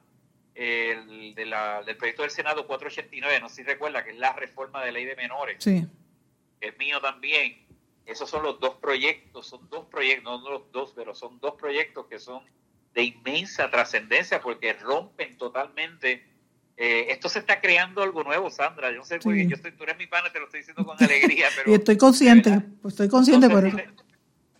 [0.54, 4.32] el, de la, del proyecto del Senado 489, no sé si recuerda, que es la
[4.32, 5.86] reforma de ley de menores, sí.
[6.60, 7.66] es mío también.
[8.06, 12.06] Esos son los dos proyectos, son dos proyectos, no los dos, pero son dos proyectos
[12.06, 12.42] que son
[12.94, 16.26] de inmensa trascendencia porque rompen totalmente.
[16.76, 18.90] Eh, esto se está creando algo nuevo, Sandra.
[18.90, 20.96] Yo no sé, porque yo estoy, tú eres mi pana, te lo estoy diciendo con
[21.04, 21.48] alegría.
[21.54, 23.68] Pero, y estoy consciente, pues estoy consciente, pero...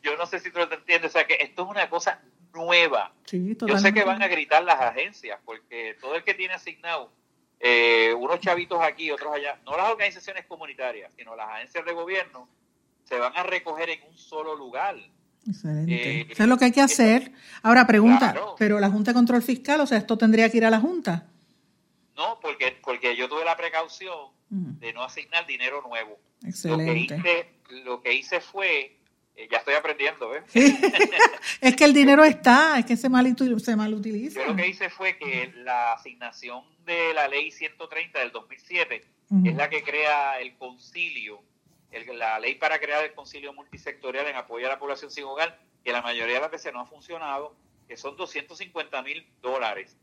[0.03, 2.23] yo no sé si tú lo entiendes, o sea que esto es una cosa
[2.55, 3.13] nueva.
[3.31, 7.13] Yo sé que van a gritar las agencias, porque todo el que tiene asignado
[7.61, 12.49] eh, unos chavitos aquí, otros allá, no las organizaciones comunitarias, sino las agencias de gobierno,
[13.05, 14.97] se van a recoger en un solo lugar.
[15.47, 16.21] Excelente.
[16.21, 17.33] Eh, Eso es lo que hay que hacer.
[17.63, 20.71] Ahora, pregunta, ¿pero la Junta de Control Fiscal, o sea, esto tendría que ir a
[20.71, 21.27] la Junta?
[22.17, 26.19] No, porque, porque yo tuve la precaución de no asignar dinero nuevo.
[26.45, 27.17] Excelente.
[27.17, 28.98] Lo que hice, lo que hice fue
[29.51, 30.43] ya estoy aprendiendo, ¿ves?
[31.61, 34.41] es que el dinero está, es que se mal, se mal utiliza.
[34.41, 39.05] Yo lo que hice fue que la asignación de la ley 130 del 2007
[39.45, 41.43] es la que crea el concilio,
[42.15, 45.93] la ley para crear el concilio multisectorial en apoyo a la población sin hogar, que
[45.93, 47.55] la mayoría de las veces no ha funcionado,
[47.87, 49.99] que son 250 mil dólares.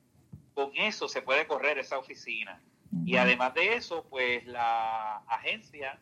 [0.54, 2.62] Con eso se puede correr esa oficina.
[3.04, 6.00] Y además de eso, pues la agencia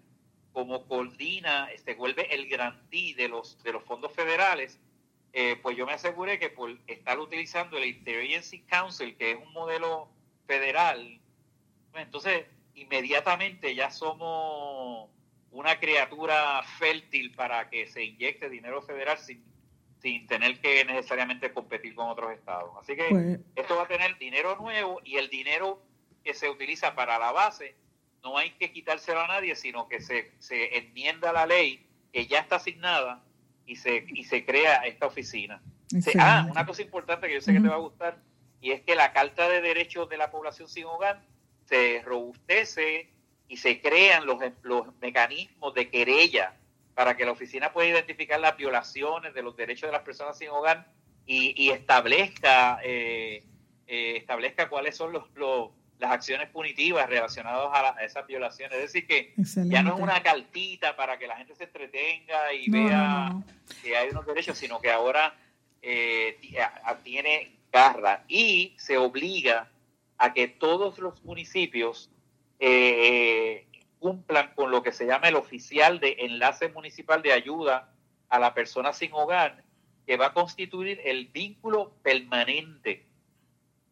[0.54, 4.80] como coordina, se este, vuelve el grantí de los, de los fondos federales,
[5.34, 9.52] eh, pues yo me aseguré que por estar utilizando el Interagency Council, que es un
[9.52, 10.08] modelo
[10.46, 11.20] federal,
[11.92, 15.10] pues entonces inmediatamente ya somos
[15.52, 19.44] una criatura fértil para que se inyecte dinero federal sin,
[20.00, 22.72] sin tener que necesariamente competir con otros estados.
[22.80, 25.82] Así que pues esto va a tener dinero nuevo y el dinero
[26.24, 27.76] que se utiliza para la base
[28.24, 32.40] no hay que quitárselo a nadie, sino que se, se enmienda la ley que ya
[32.40, 33.24] está asignada
[33.66, 35.62] y se, y se crea esta oficina.
[36.20, 38.18] ah, una cosa importante que yo sé que te va a gustar,
[38.62, 41.22] y es que la Carta de Derechos de la Población Sin Hogar
[41.66, 43.10] se robustece
[43.48, 46.56] y se crean los, los mecanismos de querella
[46.96, 50.50] para que la oficina pueda identificar las violaciones de los derechos de las personas sin
[50.50, 50.88] hogar
[51.26, 53.44] y, y establezca, eh,
[53.88, 58.78] eh, establezca cuáles son los, los las acciones punitivas relacionadas a, esas violaciones.
[58.78, 59.34] Es decir, que
[59.70, 63.34] ya no es una cartita para que la gente se entretenga y vea
[63.82, 65.36] que hay unos derechos, sino que ahora
[65.82, 66.38] eh,
[67.04, 69.70] tiene garra y se obliga
[70.18, 72.10] a que todos los municipios
[72.60, 73.68] eh,
[74.00, 77.90] cumplan con lo que se llama el oficial de enlace municipal de ayuda
[78.30, 79.64] a la persona sin hogar,
[80.06, 83.06] que va a constituir el vínculo permanente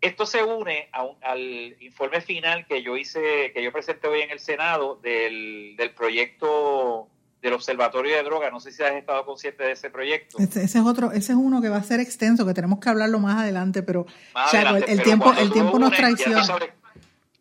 [0.01, 4.39] esto se une al informe final que yo hice, que yo presenté hoy en el
[4.39, 7.07] Senado del, proyecto
[7.39, 8.51] del Observatorio de Drogas.
[8.51, 10.39] No sé si has estado consciente de ese proyecto.
[10.39, 13.19] Ese, es otro, ese es uno que va a ser extenso, que tenemos que hablarlo
[13.19, 14.07] más adelante, pero
[14.87, 16.43] el, tiempo, el tiempo nos traiciona.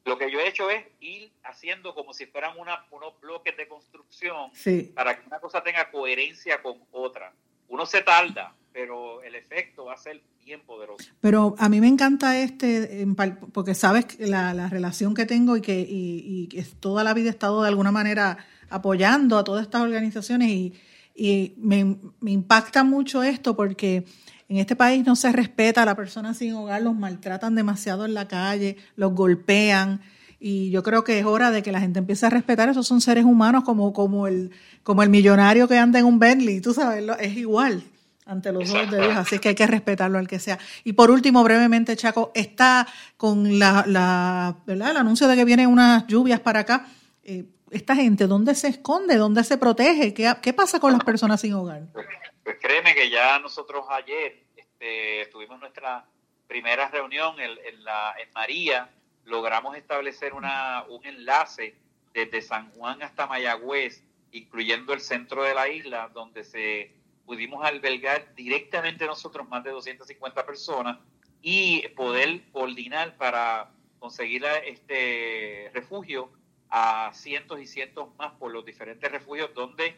[0.05, 3.69] lo que yo he hecho es ir haciendo como si fueran una, unos bloques de
[3.69, 4.51] construcción
[4.95, 7.33] para que una cosa tenga coherencia con otra.
[7.69, 11.05] Uno se tarda, pero el efecto va a ser bien poderoso.
[11.21, 13.07] Pero a mí me encanta este,
[13.53, 17.69] porque sabes la, la relación que tengo y que, toda la vida he estado de
[17.69, 18.39] alguna manera
[18.71, 24.07] apoyando a todas estas organizaciones y, me, impacta mucho esto porque
[24.49, 28.15] en este país no se respeta a la persona sin hogar, los maltratan demasiado en
[28.15, 30.01] la calle, los golpean
[30.39, 33.03] y yo creo que es hora de que la gente empiece a respetar esos son
[33.03, 37.37] seres humanos como, el, como el millonario que anda en un Bentley, tú sabes, es
[37.37, 37.85] igual
[38.31, 40.57] ante los ojos de Dios, así que hay que respetarlo al que sea.
[40.85, 44.93] Y por último, brevemente, Chaco, está con la, la ¿verdad?
[44.93, 46.87] el anuncio de que vienen unas lluvias para acá.
[47.25, 49.17] Eh, esta gente, ¿dónde se esconde?
[49.17, 50.15] ¿Dónde se protege?
[50.15, 51.83] ¿Qué, qué pasa con las personas sin hogar?
[51.93, 52.07] Pues,
[52.45, 56.05] pues créeme que ya nosotros ayer este, tuvimos nuestra
[56.47, 58.91] primera reunión en, la, en María,
[59.25, 61.75] logramos establecer una, un enlace
[62.15, 67.00] desde San Juan hasta Mayagüez, incluyendo el centro de la isla, donde se
[67.31, 70.99] pudimos albergar directamente nosotros más de 250 personas
[71.41, 76.33] y poder coordinar para conseguir este refugio
[76.71, 79.97] a cientos y cientos más por los diferentes refugios donde,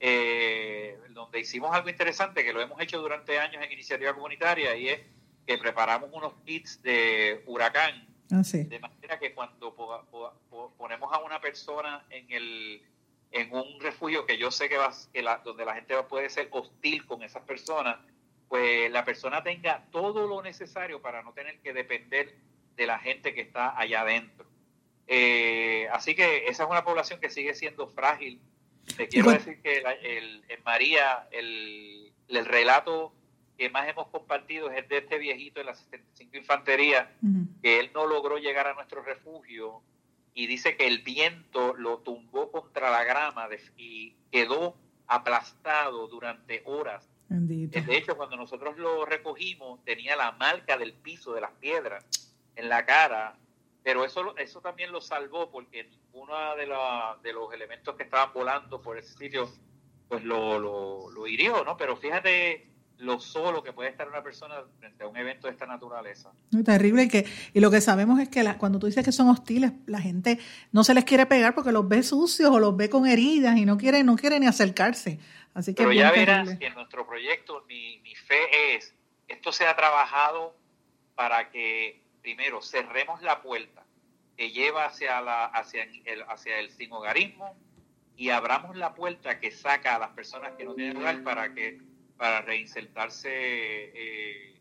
[0.00, 4.88] eh, donde hicimos algo interesante que lo hemos hecho durante años en iniciativa comunitaria y
[4.88, 5.00] es
[5.46, 8.08] que preparamos unos kits de huracán.
[8.32, 9.74] Ah, de manera que cuando
[10.78, 12.82] ponemos a una persona en el
[13.32, 16.48] en un refugio que yo sé que va que la, donde la gente puede ser
[16.50, 17.98] hostil con esas personas
[18.50, 22.34] pues la persona tenga todo lo necesario para no tener que depender
[22.76, 24.44] de la gente que está allá adentro.
[25.06, 28.40] Eh, así que esa es una población que sigue siendo frágil.
[28.96, 32.12] Te quiero decir que el, en María el,
[32.44, 33.14] relato
[33.56, 37.14] que más hemos compartido es el de este viejito en la 75 Infantería,
[37.62, 39.80] que él no logró llegar a nuestro refugio
[40.34, 47.08] y dice que el viento lo tumbó contra la grama y quedó aplastado durante horas.
[47.28, 52.04] De hecho, cuando nosotros lo recogimos, tenía la marca del piso de las piedras
[52.56, 53.36] en la cara
[53.82, 56.66] pero eso, eso también lo salvó porque ninguno de,
[57.22, 59.48] de los elementos que estaban volando por ese sitio
[60.08, 61.76] pues lo, lo, hirió, ¿no?
[61.76, 62.68] Pero fíjate
[63.00, 66.30] lo solo que puede estar una persona frente a un evento de esta naturaleza.
[66.50, 69.28] Muy terrible y que y lo que sabemos es que cuando tú dices que son
[69.28, 70.38] hostiles, la gente
[70.72, 73.64] no se les quiere pegar porque los ve sucios o los ve con heridas y
[73.64, 75.18] no quiere no quiere ni acercarse.
[75.54, 78.94] Así que Pero ya verás que en nuestro proyecto mi, mi fe es
[79.28, 80.54] esto se ha trabajado
[81.14, 83.84] para que primero cerremos la puerta
[84.36, 87.56] que lleva hacia, la, hacia, el, hacia el sin hogarismo
[88.16, 91.78] y abramos la puerta que saca a las personas que no tienen hogar para, que,
[92.20, 94.54] para reinsertarse eh,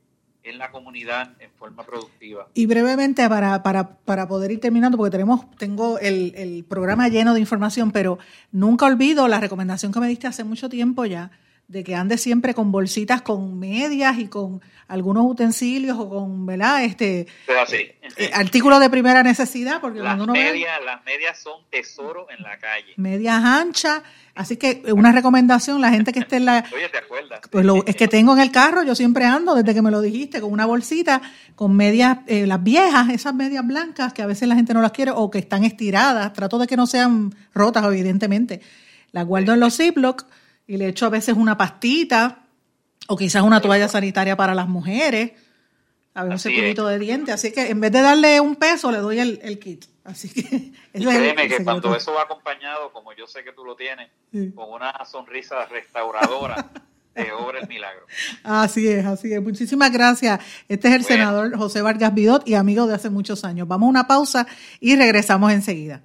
[0.43, 2.47] en la comunidad en forma productiva.
[2.53, 7.33] Y brevemente, para, para, para poder ir terminando, porque tenemos, tengo el, el programa lleno
[7.33, 8.17] de información, pero
[8.53, 11.31] nunca olvido la recomendación que me diste hace mucho tiempo ya,
[11.69, 16.83] de que ande siempre con bolsitas con medias y con algunos utensilios o con, ¿verdad?
[16.83, 22.41] Este, eh, eh, artículos de primera necesidad, porque las medias, las medias son tesoro en
[22.41, 22.93] la calle.
[22.97, 24.01] Medias anchas,
[24.33, 26.65] así que una recomendación, la gente que esté en la...
[26.73, 27.41] Oye, ¿te acuerdas?
[27.51, 30.01] Pues lo, es que tengo en el carro, yo siempre ando, desde que me lo
[30.01, 31.21] dijiste, con una bolsita,
[31.53, 34.91] con medias, eh, las viejas, esas medias blancas, que a veces la gente no las
[34.91, 38.59] quiere, o que están estiradas, trato de que no sean rotas, evidentemente.
[39.11, 40.25] Las guardo en los Ziploc
[40.69, 42.43] y le echo a veces una pastita
[43.07, 45.31] o quizás una toalla sanitaria para las mujeres,
[46.13, 47.33] a ver, un cepillito de dientes.
[47.33, 49.85] Así que en vez de darle un peso, le doy el, kit.
[50.03, 50.71] Así que.
[50.93, 54.11] Y créeme que cuando eso va acompañado, como yo sé que tú lo tienes,
[54.53, 56.69] con una sonrisa restauradora.
[57.15, 58.05] te obra el milagro.
[58.43, 59.41] Así es, así es.
[59.41, 60.39] Muchísimas gracias.
[60.67, 63.67] Este es el senador José Vargas Vidot y amigo de hace muchos años.
[63.67, 64.45] Vamos a una pausa
[64.79, 66.03] y regresamos enseguida.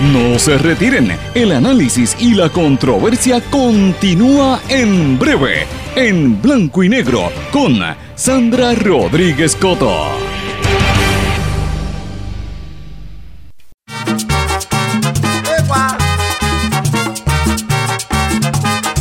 [0.00, 7.30] No se retiren, el análisis y la controversia continúa en breve, en blanco y negro,
[7.52, 7.78] con
[8.14, 10.06] Sandra Rodríguez Coto.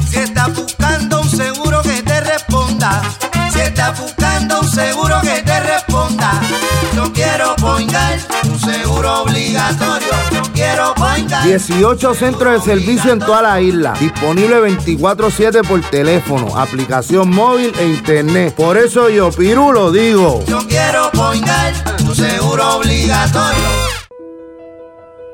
[0.09, 3.01] Si estás buscando un seguro que te responda,
[3.53, 6.41] si estás buscando un seguro que te responda,
[6.95, 10.09] yo quiero poingar un seguro obligatorio
[11.43, 13.93] 18 centros de servicio en toda la isla.
[13.99, 18.53] Disponible 24-7 por teléfono, aplicación móvil e internet.
[18.55, 20.43] Por eso yo, Piru, lo digo.
[20.47, 23.88] Yo quiero poingar tu seguro obligatorio.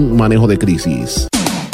[0.00, 1.28] manejo de crisis.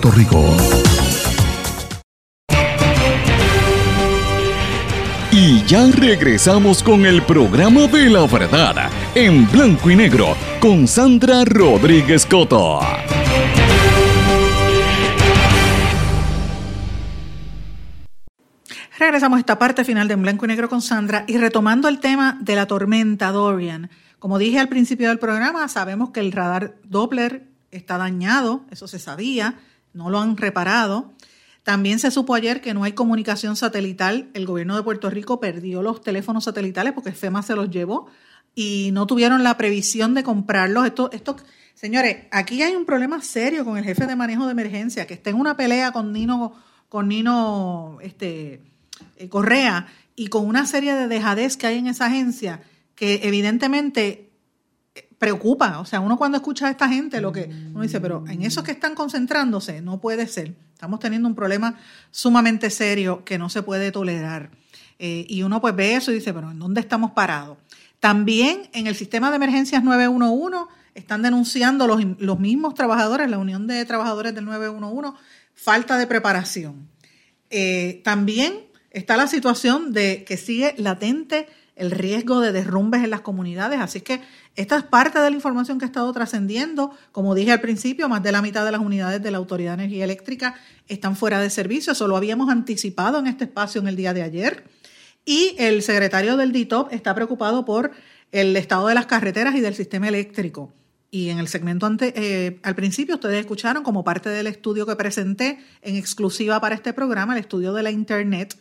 [0.00, 0.42] Rico.
[5.30, 11.44] Y ya regresamos con el programa de la verdad en blanco y negro con Sandra
[11.44, 12.80] Rodríguez Coto.
[18.98, 21.98] Regresamos a esta parte final de En Blanco y Negro con Sandra y retomando el
[21.98, 23.90] tema de la tormenta Dorian.
[24.18, 29.00] Como dije al principio del programa, sabemos que el radar Doppler está dañado, eso se
[29.00, 29.56] sabía,
[29.94, 31.12] no lo han reparado.
[31.62, 34.30] También se supo ayer que no hay comunicación satelital.
[34.34, 38.08] El gobierno de Puerto Rico perdió los teléfonos satelitales porque FEMA se los llevó
[38.54, 40.86] y no tuvieron la previsión de comprarlos.
[40.86, 41.36] Esto, esto,
[41.74, 45.30] señores, aquí hay un problema serio con el jefe de manejo de emergencia, que está
[45.30, 46.52] en una pelea con Nino,
[46.88, 48.60] con Nino este,
[49.16, 49.86] eh, Correa
[50.16, 52.60] y con una serie de dejadez que hay en esa agencia
[52.94, 54.31] que evidentemente
[55.22, 55.78] preocupa.
[55.78, 58.64] O sea, uno cuando escucha a esta gente, lo que uno dice, pero en esos
[58.64, 60.52] que están concentrándose, no puede ser.
[60.72, 61.78] Estamos teniendo un problema
[62.10, 64.50] sumamente serio que no se puede tolerar.
[64.98, 67.56] Eh, y uno pues ve eso y dice, pero ¿en dónde estamos parados?
[68.00, 73.68] También en el sistema de emergencias 911 están denunciando los, los mismos trabajadores, la Unión
[73.68, 75.16] de Trabajadores del 911,
[75.54, 76.88] falta de preparación.
[77.48, 78.54] Eh, también
[78.90, 81.46] está la situación de que sigue latente
[81.76, 83.80] el riesgo de derrumbes en las comunidades.
[83.80, 84.20] Así que
[84.56, 86.90] esta es parte de la información que ha estado trascendiendo.
[87.12, 89.84] Como dije al principio, más de la mitad de las unidades de la Autoridad de
[89.84, 90.54] Energía Eléctrica
[90.88, 91.92] están fuera de servicio.
[91.92, 94.64] Eso lo habíamos anticipado en este espacio en el día de ayer.
[95.24, 97.92] Y el secretario del DITOP está preocupado por
[98.32, 100.72] el estado de las carreteras y del sistema eléctrico.
[101.10, 104.96] Y en el segmento ante, eh, al principio ustedes escucharon como parte del estudio que
[104.96, 108.56] presenté en exclusiva para este programa, el estudio de la Internet,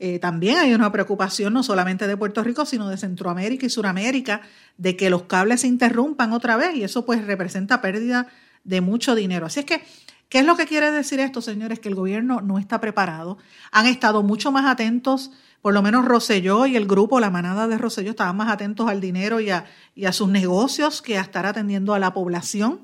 [0.00, 4.40] eh, también hay una preocupación no solamente de Puerto Rico, sino de Centroamérica y Suramérica,
[4.76, 8.26] de que los cables se interrumpan otra vez y eso pues representa pérdida
[8.64, 9.46] de mucho dinero.
[9.46, 9.82] Así es que,
[10.28, 11.78] ¿qué es lo que quiere decir esto, señores?
[11.78, 13.38] Que el gobierno no está preparado.
[13.70, 15.30] Han estado mucho más atentos,
[15.62, 19.00] por lo menos Roselló y el grupo, la manada de Roselló, estaban más atentos al
[19.00, 22.80] dinero y a, y a sus negocios que a estar atendiendo a la población.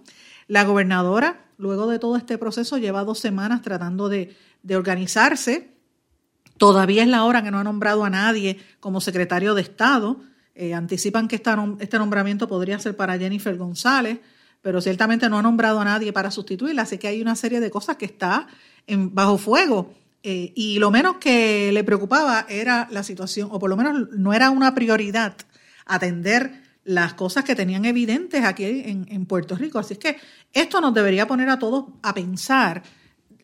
[0.46, 4.36] La gobernadora luego de todo este proceso, lleva dos semanas tratando de,
[4.74, 5.76] organizarse.
[6.59, 10.20] Todavía es la hora que no ha nombrado a nadie como secretario de Estado.
[10.54, 14.20] Eh, anticipan que este nombramiento podría ser para Jennifer González,
[14.62, 17.70] pero ciertamente no ha nombrado a nadie para sustituirla, así que hay una serie de
[17.70, 18.46] cosas que está
[18.86, 19.94] en, bajo fuego.
[20.22, 24.32] Eh, y lo menos que le preocupaba era la situación, o por lo menos no
[24.32, 25.36] era una prioridad
[25.84, 29.78] atender las cosas que tenían evidentes aquí en, Puerto Rico.
[29.78, 30.16] Así es que
[30.52, 32.82] esto nos debería poner a todos a pensar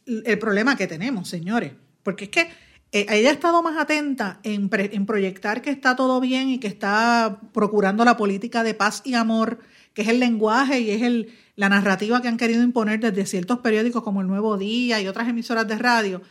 [0.07, 1.73] el problema que tenemos, señores.
[2.03, 2.49] Porque es que
[2.93, 7.41] ella ha estado más atenta en, en, proyectar que está todo bien y que está
[7.53, 9.61] procurando la política de paz y amor,
[9.95, 13.61] que es el lenguaje y es el, la narrativa que han querido imponer desde ciertos
[13.61, 16.23] periódicos como El Nuevo Día y otras emisoras de radio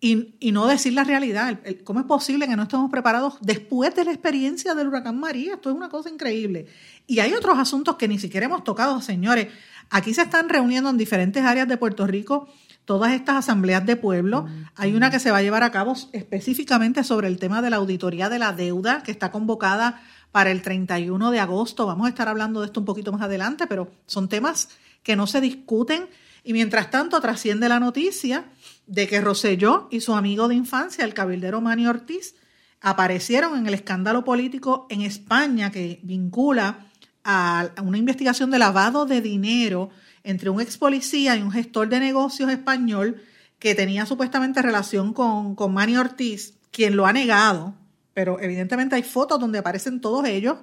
[0.00, 1.60] y, no decir la realidad.
[1.84, 5.54] ¿Cómo es posible que no estemos preparados después de la experiencia del huracán María?
[5.54, 6.66] Esto es una cosa increíble.
[7.06, 9.48] Y hay otros asuntos que ni siquiera hemos tocado, señores.
[9.90, 12.48] Aquí se están reuniendo en diferentes áreas de Puerto Rico
[12.86, 14.46] todas estas asambleas de pueblo.
[14.76, 17.76] Hay una que se va a llevar a cabo específicamente sobre el tema de la
[17.76, 20.00] auditoría de la deuda, que está convocada
[20.32, 21.84] para el 31 de agosto.
[21.84, 24.70] Vamos a estar hablando de esto un poquito más adelante, pero son temas
[25.02, 26.08] que no se discuten.
[26.44, 28.44] Y mientras tanto trasciende la noticia
[28.86, 32.36] de que Roselló y su amigo de infancia, el cabildero Manny Ortiz,
[32.80, 36.86] aparecieron en el escándalo político en España que vincula
[37.24, 39.90] a una investigación de lavado de dinero
[40.26, 43.22] entre un ex policía y un gestor de negocios español
[43.60, 47.74] que tenía supuestamente relación con, con Manny Ortiz, quien lo ha negado,
[48.12, 50.56] pero evidentemente hay fotos donde aparecen todos ellos,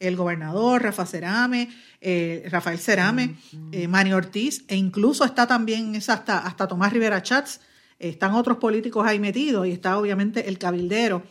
[0.00, 1.68] el gobernador, Rafa Cerame,
[2.00, 3.36] eh, Rafael Cerame,
[3.70, 7.60] eh, Mani Ortiz, e incluso está también hasta, hasta Tomás Rivera Chats,
[7.98, 11.22] están otros políticos ahí metidos y está obviamente el cabildero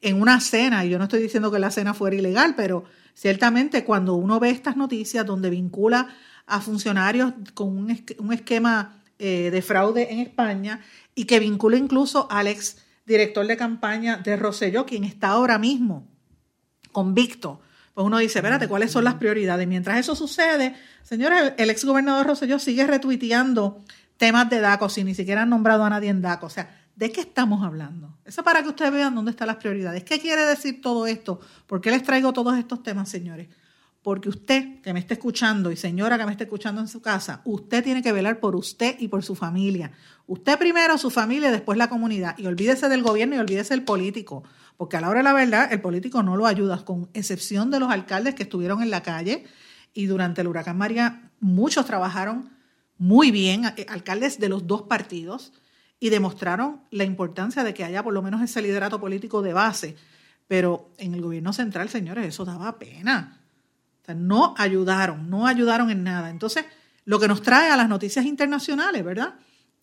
[0.00, 3.84] en una cena, y yo no estoy diciendo que la cena fuera ilegal, pero ciertamente
[3.84, 6.14] cuando uno ve estas noticias donde vincula
[6.46, 7.90] a funcionarios con un,
[8.32, 10.80] esquema eh, de fraude en España
[11.14, 16.06] y que vincula incluso al ex director de campaña de Rosselló, quien está ahora mismo
[16.92, 17.60] convicto
[17.94, 19.68] pues uno dice, espérate, ¿cuáles son las prioridades?
[19.68, 20.74] Mientras eso sucede,
[21.04, 23.84] señores, el ex gobernador Rosselló sigue retuiteando
[24.16, 26.46] temas de DACO sin ni siquiera han nombrado a nadie en DACO.
[26.46, 28.18] O sea, ¿de qué estamos hablando?
[28.24, 30.02] Eso para que ustedes vean dónde están las prioridades.
[30.02, 31.40] ¿Qué quiere decir todo esto?
[31.68, 33.46] ¿Por qué les traigo todos estos temas, señores?
[34.04, 37.40] Porque usted que me está escuchando y señora que me está escuchando en su casa,
[37.46, 39.92] usted tiene que velar por usted y por su familia.
[40.26, 42.36] Usted primero, su familia, después la comunidad.
[42.36, 44.44] Y olvídese del gobierno y olvídese del político.
[44.76, 47.80] Porque a la hora de la verdad, el político no lo ayuda, con excepción de
[47.80, 49.46] los alcaldes que estuvieron en la calle.
[49.94, 52.50] Y durante el huracán María, muchos trabajaron
[52.98, 55.54] muy bien, eh, alcaldes de los dos partidos,
[55.98, 59.96] y demostraron la importancia de que haya por lo menos ese liderato político de base.
[60.46, 63.40] Pero en el gobierno central, señores, eso daba pena
[64.12, 66.28] no ayudaron, no ayudaron en nada.
[66.28, 66.66] Entonces,
[67.04, 69.34] lo que nos trae a las noticias internacionales, ¿verdad?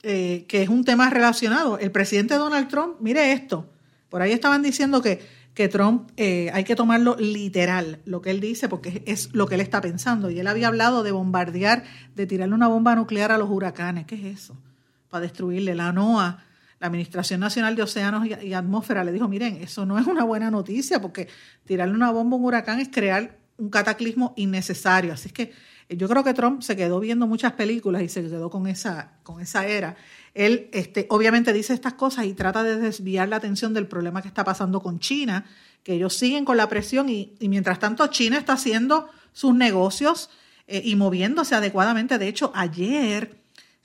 [0.04, 1.80] Eh, que es un tema relacionado.
[1.80, 3.70] El presidente Donald Trump, mire esto,
[4.10, 5.22] por ahí estaban diciendo que,
[5.54, 9.56] que Trump eh, hay que tomarlo literal, lo que él dice, porque es lo que
[9.56, 10.30] él está pensando.
[10.30, 11.84] Y él había hablado de bombardear,
[12.16, 14.06] de tirarle una bomba nuclear a los huracanes.
[14.06, 14.58] ¿Qué es eso?
[15.10, 15.76] Para destruirle.
[15.76, 16.44] La NOAA,
[16.80, 20.50] la Administración Nacional de Océanos y Atmósfera, le dijo, miren, eso no es una buena
[20.50, 21.28] noticia, porque
[21.66, 25.14] tirarle una bomba a un huracán es crear un cataclismo innecesario.
[25.14, 25.54] Así es que
[25.88, 29.14] eh, yo creo que Trump se quedó viendo muchas películas y se quedó con esa,
[29.24, 29.96] con esa era.
[30.34, 34.28] Él este, obviamente dice estas cosas y trata de desviar la atención del problema que
[34.28, 35.46] está pasando con China,
[35.84, 40.30] que ellos siguen con la presión y, mientras tanto China está haciendo sus negocios
[40.68, 42.18] eh, y moviéndose adecuadamente.
[42.18, 43.38] De hecho, ayer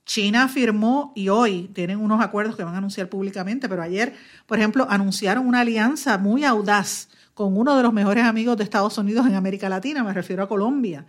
[0.06, 4.14] China firmó y hoy tienen unos acuerdos que van a anunciar públicamente, pero ayer,
[4.46, 8.96] por ejemplo, anunciaron una alianza muy audaz con uno de los mejores amigos de Estados
[8.96, 11.04] Unidos en América Latina, me refiero a Colombia.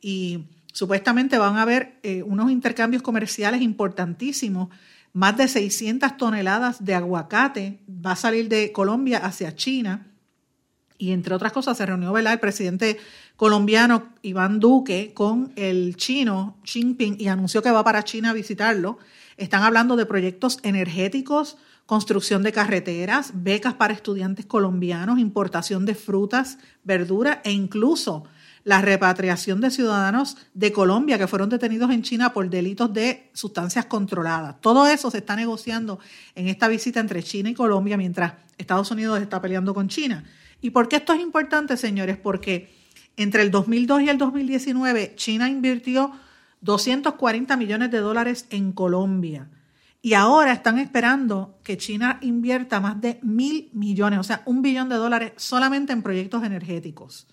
[0.00, 4.68] Y supuestamente van a haber eh, unos intercambios comerciales importantísimos.
[5.12, 10.06] Más de 600 toneladas de aguacate va a salir de Colombia hacia China.
[10.98, 13.00] Y entre otras cosas se reunió el presidente
[13.34, 18.34] colombiano Iván Duque con el chino Xi Jinping y anunció que va para China a
[18.34, 18.98] visitarlo.
[19.36, 26.58] Están hablando de proyectos energéticos, construcción de carreteras, becas para estudiantes colombianos, importación de frutas,
[26.84, 28.24] verduras e incluso
[28.64, 33.86] la repatriación de ciudadanos de Colombia que fueron detenidos en China por delitos de sustancias
[33.86, 34.60] controladas.
[34.60, 35.98] Todo eso se está negociando
[36.34, 40.24] en esta visita entre China y Colombia mientras Estados Unidos está peleando con China.
[40.60, 42.16] ¿Y por qué esto es importante, señores?
[42.16, 42.72] Porque
[43.16, 46.12] entre el 2002 y el 2019 China invirtió
[46.60, 49.48] 240 millones de dólares en Colombia.
[50.04, 54.88] Y ahora están esperando que China invierta más de mil millones, o sea, un billón
[54.88, 57.28] de dólares solamente en proyectos energéticos.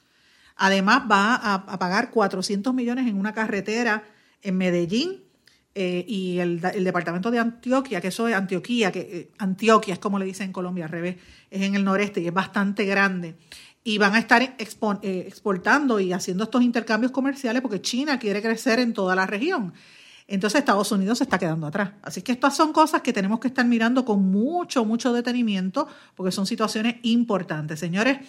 [0.56, 4.04] Además, va a, pagar 400 millones en una carretera
[4.44, 5.24] en Medellín,
[5.74, 10.20] eh, y el, departamento de Antioquia, que eso es Antioquia, que eh, Antioquia es como
[10.20, 11.16] le dicen en Colombia, al revés,
[11.50, 13.36] es en el noreste y es bastante grande.
[13.84, 14.56] Y van a estar eh,
[15.26, 19.74] exportando y haciendo estos intercambios comerciales porque China quiere crecer en toda la región.
[20.30, 21.92] Entonces Estados Unidos se está quedando atrás.
[22.04, 26.32] Así que estas son cosas que tenemos que estar mirando con mucho, mucho detenimiento porque
[26.32, 27.80] son situaciones importantes.
[27.80, 28.20] Señores,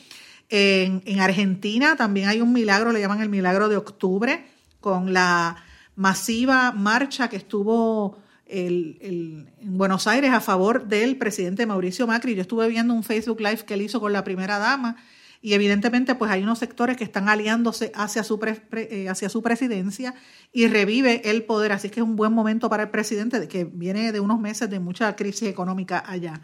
[0.48, 4.46] en, en Argentina también hay un milagro, le llaman el milagro de octubre,
[4.80, 5.57] con la
[5.94, 12.34] masiva marcha que estuvo en Buenos Aires a favor del presidente Mauricio Macri.
[12.34, 14.96] Yo estuve viendo un Facebook Live que él hizo con la primera dama
[15.41, 18.38] y evidentemente pues hay unos sectores que están aliándose hacia su,
[18.72, 20.14] eh, hacia su presidencia
[20.53, 21.72] y revive el poder.
[21.72, 24.80] Así que es un buen momento para el presidente que viene de unos meses de
[24.80, 26.43] mucha crisis económica allá.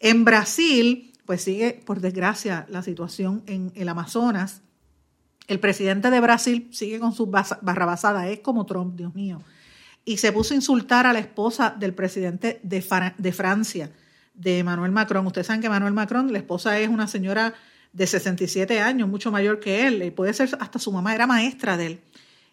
[0.00, 4.62] En Brasil pues sigue por desgracia la situación en el Amazonas
[5.46, 9.42] el presidente de Brasil sigue con sus barrabasadas, es como Trump, Dios mío.
[10.04, 13.90] Y se puso a insultar a la esposa del presidente de, de Francia,
[14.34, 15.26] de Emmanuel Macron.
[15.26, 17.54] Ustedes saben que Emmanuel Macron, la esposa es una señora
[17.94, 21.76] de 67 años, mucho mayor que él, y puede ser hasta su mamá, era maestra
[21.76, 22.00] de él.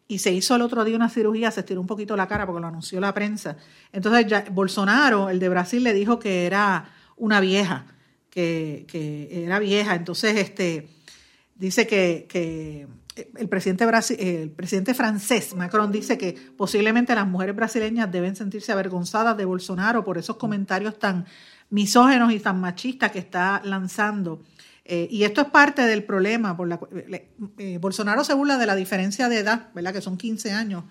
[0.07, 2.61] Y se hizo el otro día una cirugía, se estiró un poquito la cara porque
[2.61, 3.57] lo anunció la prensa.
[3.91, 7.87] Entonces ya, Bolsonaro, el de Brasil, le dijo que era una vieja,
[8.29, 9.95] que, que era vieja.
[9.95, 10.89] Entonces, este
[11.55, 12.87] dice que,
[13.37, 13.85] el, presidente
[14.17, 20.03] el presidente francés, Macron, dice que posiblemente las mujeres brasileñas deben sentirse avergonzadas de Bolsonaro
[20.03, 21.25] por esos comentarios tan
[21.69, 24.43] misógenos y tan machistas que está lanzando.
[24.83, 26.57] Eh, y esto es parte del problema.
[26.65, 26.79] La,
[27.57, 29.93] eh, Bolsonaro se burla de la diferencia de edad, ¿verdad?
[29.93, 30.83] Que son 15 años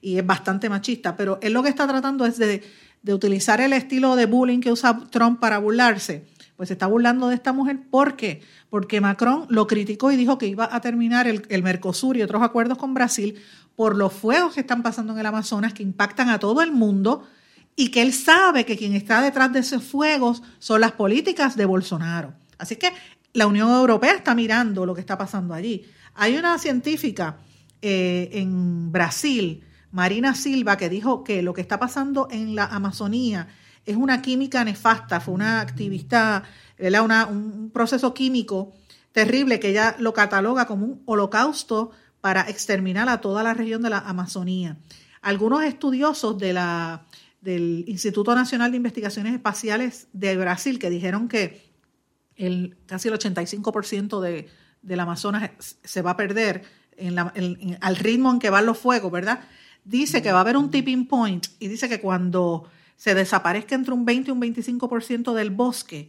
[0.00, 2.62] y es bastante machista, pero él lo que está tratando es de,
[3.02, 6.26] de utilizar el estilo de bullying que usa Trump para burlarse
[6.56, 7.80] pues se está burlando de esta mujer.
[7.90, 8.42] ¿Por qué?
[8.70, 12.78] Porque Macron lo criticó y dijo que iba a terminar el, Mercosur y otros acuerdos
[12.78, 13.40] con Brasil
[13.76, 17.26] por los fuegos que están pasando en el Amazonas que impactan a todo el mundo
[17.76, 21.66] y que él sabe que quien está detrás de esos fuegos son las políticas de
[21.66, 22.32] Bolsonaro.
[22.56, 22.90] Así que
[23.36, 25.84] la Unión Europea está mirando lo que está pasando allí.
[26.14, 27.36] Hay una científica
[27.82, 33.48] eh, en Brasil, Marina Silva, que dijo que lo que está pasando en la Amazonía
[33.84, 36.44] es una química nefasta, fue una activista,
[37.28, 38.72] un proceso químico
[39.12, 41.90] terrible que ella lo cataloga como un holocausto
[42.22, 44.78] para exterminar a toda la región de la Amazonía.
[45.20, 51.75] Algunos estudiosos del Instituto Nacional de Investigaciones Espaciales de Brasil que dijeron que
[52.36, 54.48] el, casi el 85% de,
[54.82, 56.62] del Amazonas se va a perder
[57.80, 59.40] al ritmo en que van los fuegos, ¿verdad?
[59.84, 63.92] Dice que va a haber un tipping point y dice que cuando se desaparezca entre
[63.92, 66.08] un 20 y un 25% del bosque,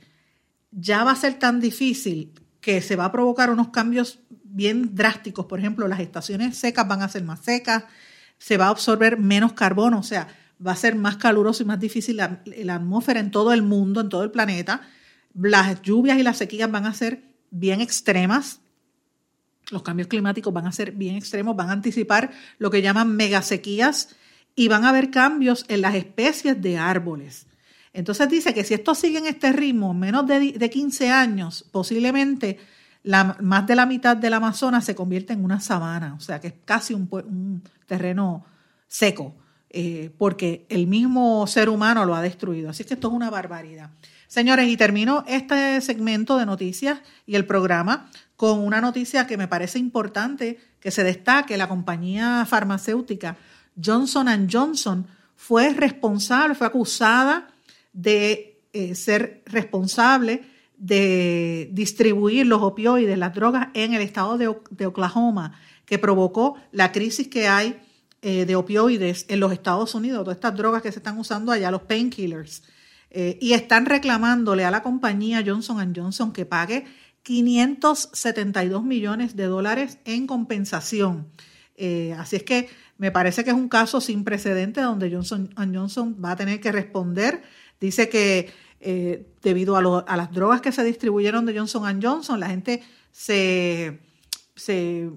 [0.72, 5.46] ya va a ser tan difícil que se va a provocar unos cambios bien drásticos.
[5.46, 7.84] Por ejemplo, las estaciones secas van a ser más secas,
[8.38, 10.28] se va a absorber menos carbono, o sea,
[10.66, 14.02] va a ser más caluroso y más difícil la, la atmósfera en todo el mundo,
[14.02, 14.82] en todo el planeta.
[15.38, 17.22] Las lluvias y las sequías van a ser
[17.52, 18.60] bien extremas.
[19.70, 24.16] Los cambios climáticos van a ser bien extremos, van a anticipar lo que llaman megasequías
[24.56, 27.46] y van a haber cambios en las especies de árboles.
[27.94, 32.60] Entonces dice que si esto sigue en este ritmo, menos de, 15 años, posiblemente
[33.04, 36.54] más de la mitad del Amazonas se convierte en una sabana, o sea que es
[36.66, 38.46] casi un, terreno
[38.88, 39.36] seco,
[39.70, 42.70] eh, porque el mismo ser humano lo ha destruido.
[42.70, 43.92] Así que esto es una barbaridad.
[44.28, 49.48] Señores, y termino este segmento de noticias y el programa con una noticia que me
[49.48, 51.58] parece importante que se destaque.
[51.58, 53.38] La compañía farmacéutica
[53.82, 57.48] Johnson Johnson fue responsable, fue acusada
[57.94, 60.44] de eh, ser responsable
[60.78, 67.28] de distribuir los opioides, las drogas en el estado de, Oklahoma, que provocó la crisis
[67.28, 67.80] que hay
[68.22, 71.72] eh, de opioides en los Estados Unidos, todas estas drogas que se están usando allá,
[71.72, 72.64] los painkillers.
[73.10, 76.86] Eh, y están reclamándole a la compañía Johnson Johnson que pague
[77.24, 81.28] 572 millones de dólares en compensación.
[82.18, 86.32] así es que me parece que es un caso sin precedente donde Johnson Johnson va
[86.32, 87.44] a tener que responder.
[87.80, 92.84] Dice que eh, debido a, las drogas que se distribuyeron de Johnson Johnson, la gente
[93.12, 94.00] se,
[94.56, 95.10] se,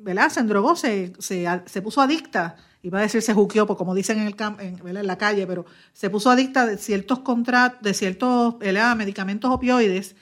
[0.00, 0.30] ¿verdad?
[0.30, 2.56] se endrogó, se, se, puso adicta.
[2.84, 5.64] Iba a decir se juqueó, pues como dicen en, el en, en la calle, pero
[5.94, 10.16] se puso adicta de ciertos contratos, de ciertos medicamentos opioides.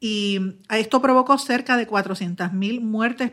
[0.00, 3.32] Y esto provocó cerca de 400.000 muertes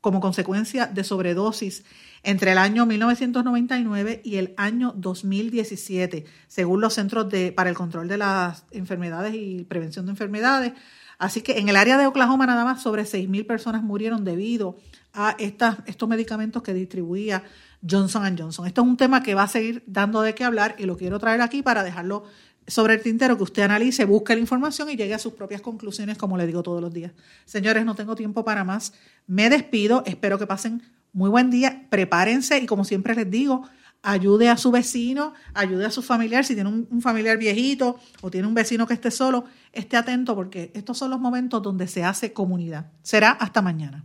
[0.00, 1.84] como consecuencia de sobredosis
[2.24, 8.08] entre el año 1999 y el año 2017, según los Centros de, para el Control
[8.08, 10.72] de las Enfermedades y Prevención de Enfermedades.
[11.22, 14.76] Así que en el área de Oklahoma nada más sobre 6.000 personas murieron debido
[15.14, 17.44] a estos medicamentos que distribuía
[17.88, 18.66] Johnson Johnson.
[18.66, 21.20] Esto es un tema que va a seguir dando de qué hablar y lo quiero
[21.20, 22.24] traer aquí para dejarlo
[22.66, 26.18] sobre el tintero, que usted analice, busque la información y llegue a sus propias conclusiones,
[26.18, 27.12] como le digo todos los días.
[27.44, 28.92] Señores, no tengo tiempo para más.
[29.28, 30.02] Me despido.
[30.04, 31.86] Espero que pasen muy buen día.
[31.88, 33.62] Prepárense y como siempre les digo,
[34.02, 36.44] ayude a su vecino, ayude a su familiar.
[36.44, 40.70] Si tiene un, familiar viejito o tiene un vecino que esté solo, esté atento porque
[40.74, 42.90] estos son los momentos donde se hace comunidad.
[43.02, 44.04] Será hasta mañana.